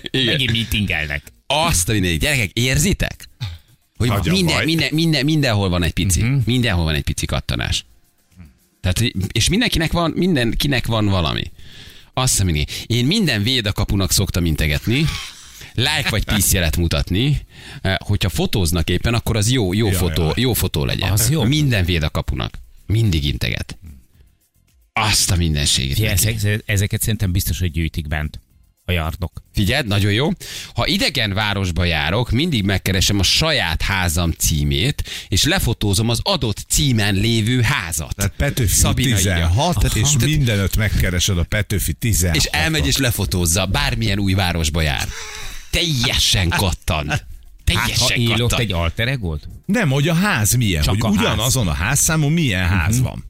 [0.10, 0.26] Igen.
[0.26, 1.24] megint meetingelnek.
[1.48, 2.20] Azt a mindenit.
[2.20, 3.30] Gyerekek, érzitek?
[4.02, 4.66] Hogy Nagyon minden, baj.
[4.66, 6.22] minden, minden, mindenhol van egy pici.
[6.24, 6.38] Mhm.
[6.46, 7.86] Mindenhol van egy pici kattanás.
[8.82, 9.00] Tehát,
[9.32, 11.44] és mindenkinek van, mindenkinek van valami.
[12.14, 12.66] Azt hiszem.
[12.86, 15.06] Én minden védakapunak szoktam integetni,
[15.74, 17.42] like vagy peace jelet mutatni,
[17.82, 20.34] Eh, hogyha fotóznak éppen, akkor az jó, jó, Ja, fotó, ja.
[20.36, 21.12] jó fotó legyen.
[21.12, 21.44] Az jó.
[21.44, 22.60] Minden védakapunak.
[22.86, 23.78] Mindig integet.
[24.94, 26.00] Azt a mindenségét.
[26.00, 26.28] Neki.
[26.28, 28.40] ezek- ezeket szerintem biztos, hogy gyűjtik bent
[28.86, 29.44] a yardok.
[29.54, 30.30] Figyeld, nagyon jó.
[30.74, 37.16] Ha idegen városba járok, mindig megkeresem a saját házam címét, és lefotózom az adott címen
[37.16, 38.16] lévő házat.
[38.16, 39.34] Tehát Petőfi Szabina írja.
[39.48, 39.98] 16, Aha.
[40.00, 45.08] és mindenöt megkeresed a Petőfi 16 És elmegy és lefotózza, bármilyen új városba jár.
[45.70, 47.10] Teljesen kattant.
[47.10, 47.26] Hát,
[47.66, 48.62] ha Teljesen él ott kattant.
[48.62, 49.48] egy alter egót?
[49.66, 51.16] Nem, hogy a ház milyen, Csak hogy a ház.
[51.18, 53.30] ugyanazon a házszámon milyen ház van.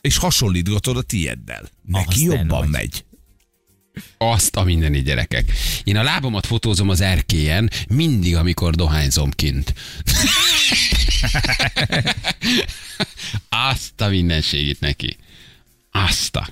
[0.00, 1.68] És hasonlítgatod a tieddel.
[1.86, 3.04] Neki Az te jobban megy.
[4.18, 5.52] Azt a mindeni gyerekek.
[5.84, 9.74] Én a lábamat fotózom az erkélyen, mindig, amikor dohányzom kint.
[13.48, 15.16] Azt a mindenségét neki.
[15.90, 16.48] Azt a.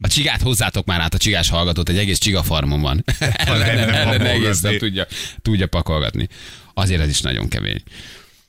[0.00, 3.04] A csigát hozzátok már át, a csigás hallgatót, egy egész csigafarmon van.
[3.20, 5.06] Ellen, nem ellen, egész nap tudja,
[5.42, 6.28] tudja pakolgatni.
[6.74, 7.82] Azért ez is nagyon kemény.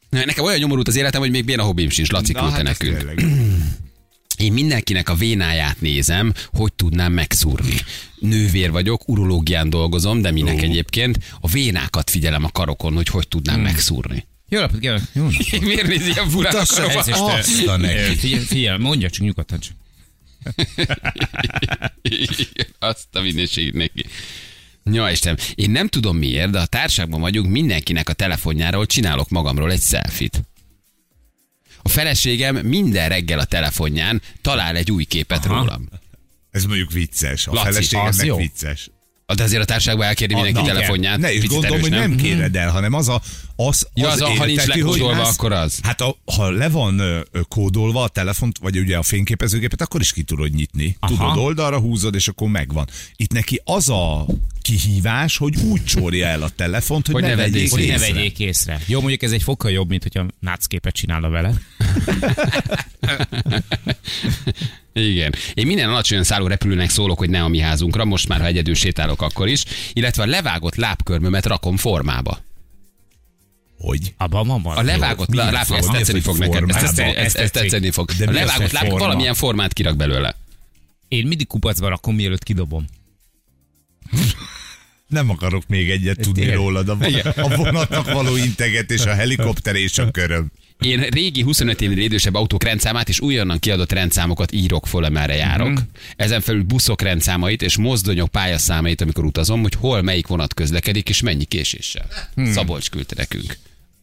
[0.09, 2.11] Nekem olyan nyomorult az életem, hogy még milyen a hobbim sincs.
[2.11, 3.21] Laci küldte ez nekünk.
[4.41, 7.75] Én mindenkinek a vénáját nézem, hogy tudnám megszúrni.
[8.19, 13.55] Nővér vagyok, urológián dolgozom, de minek egyébként a vénákat figyelem a karokon, hogy hogy tudnám
[13.55, 13.63] Hmm.
[13.63, 14.27] megszúrni.
[14.49, 15.03] Jó napot, kívánok!
[15.13, 15.61] Jó napot!
[15.67, 16.75] Miért nézi ilyen furán a ezt
[17.09, 18.37] azt a neki.
[18.37, 19.73] Figyelj, mondja csak nyugodtan csak.
[22.79, 24.05] Azt a mindenségét neki.
[24.83, 29.71] Ja, Isten, én nem tudom miért, de a társágban vagyunk, mindenkinek a telefonjáról csinálok magamról
[29.71, 30.41] egy selfit.
[31.81, 35.55] A feleségem minden reggel a telefonján talál egy új képet Aha.
[35.55, 35.89] rólam.
[36.51, 37.47] Ez mondjuk vicces.
[37.47, 38.35] A Laci, az feleségednek jó.
[38.37, 38.89] vicces.
[39.35, 41.17] De azért a társágban elkérni mindenki na, telefonját.
[41.17, 43.21] Ne, és gondolom, erős, hogy nem kéred el, hanem az a...
[43.55, 45.79] Az, Ja, az a- ha nincs hogy lekódolva, akkor az.
[45.83, 50.11] Hát a, ha le van ö, kódolva a telefont, vagy ugye a fényképezőgépet, akkor is
[50.13, 50.97] ki tudod nyitni.
[50.99, 51.13] Aha.
[51.15, 52.87] Tudod, oldalra húzod, és akkor megvan.
[53.15, 54.25] Itt neki az a
[54.77, 57.93] kihívás, hogy úgy csorja el a telefont, hogy, Hogy ne, ne vegyék vegyék Hogy ne
[57.93, 58.13] észre.
[58.13, 58.79] vegyék észre.
[58.87, 61.53] Jó, mondjuk ez egy fokkal jobb, mint hogyha nácképet csinálna vele.
[64.93, 65.33] Igen.
[65.53, 68.75] Én minden alacsonyan szálló repülőnek szólok, hogy ne a mi házunkra, most már, ha egyedül
[68.75, 69.63] sétálok, akkor is,
[69.93, 72.39] illetve a levágott lábkörmömet rakom formába.
[73.77, 74.13] Hogy?
[74.17, 74.89] Abban van valami.
[74.89, 76.69] A levágott lá- láb, tetszeni fog nekem.
[76.69, 77.51] Ezt ezt tetszik.
[77.51, 78.11] tetszeni fog.
[78.11, 80.35] De A levágott láb, valamilyen formát kirak belőle.
[81.07, 82.85] Én mindig kupacba rakom, mielőtt kidobom.
[85.07, 86.55] Nem akarok még egyet tudni tényleg?
[86.57, 86.89] rólad.
[86.89, 86.97] A,
[87.35, 90.51] a vonatnak való integetés, a helikopter és a köröm.
[90.79, 95.67] Én régi 25 évnél idősebb autók rendszámát és újonnan kiadott rendszámokat írok föl, amerre járok.
[95.69, 95.81] Mhm.
[96.15, 101.21] Ezen felül buszok rendszámait és mozdonyok pályaszámait, amikor utazom, hogy hol melyik vonat közlekedik és
[101.21, 102.05] mennyi késéssel.
[102.45, 103.57] Szabolcs küldte nekünk.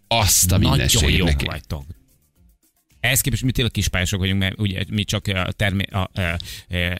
[0.08, 0.64] Azt a Hmm.
[0.64, 1.84] Nagyon jó vagytok.
[3.00, 6.38] Ehhez képest mi tényleg kispályások vagyunk, mert ugye mi csak a, termé- a, a, a,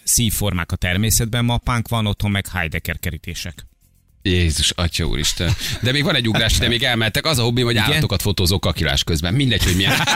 [0.04, 3.66] szívformák a természetben, mappánk van, otthon meg Heidecker kerítések.
[4.22, 5.52] Jézus, atya úristen.
[5.82, 7.26] De még van egy ugrás, de még elmentek.
[7.26, 9.34] Az a hobbim, hogy állatokat fotózok kakilás közben.
[9.34, 9.92] Mindegy, hogy milyen.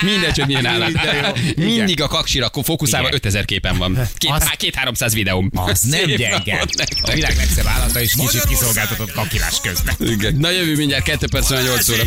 [0.00, 1.38] Mindegy, hogy milyen állat.
[1.56, 3.18] Mindig a kaksira fókuszálva Igen.
[3.18, 3.98] 5000 képen van.
[4.16, 5.50] Két, Az- há- két 300 videóm.
[5.52, 6.66] Az nem gyenge.
[7.02, 9.94] A világ legszebb állata is kicsit kiszolgáltatott kakilás közben.
[9.98, 10.34] Igen.
[10.34, 12.02] Na jövő mindjárt 2 perc, 8 óra.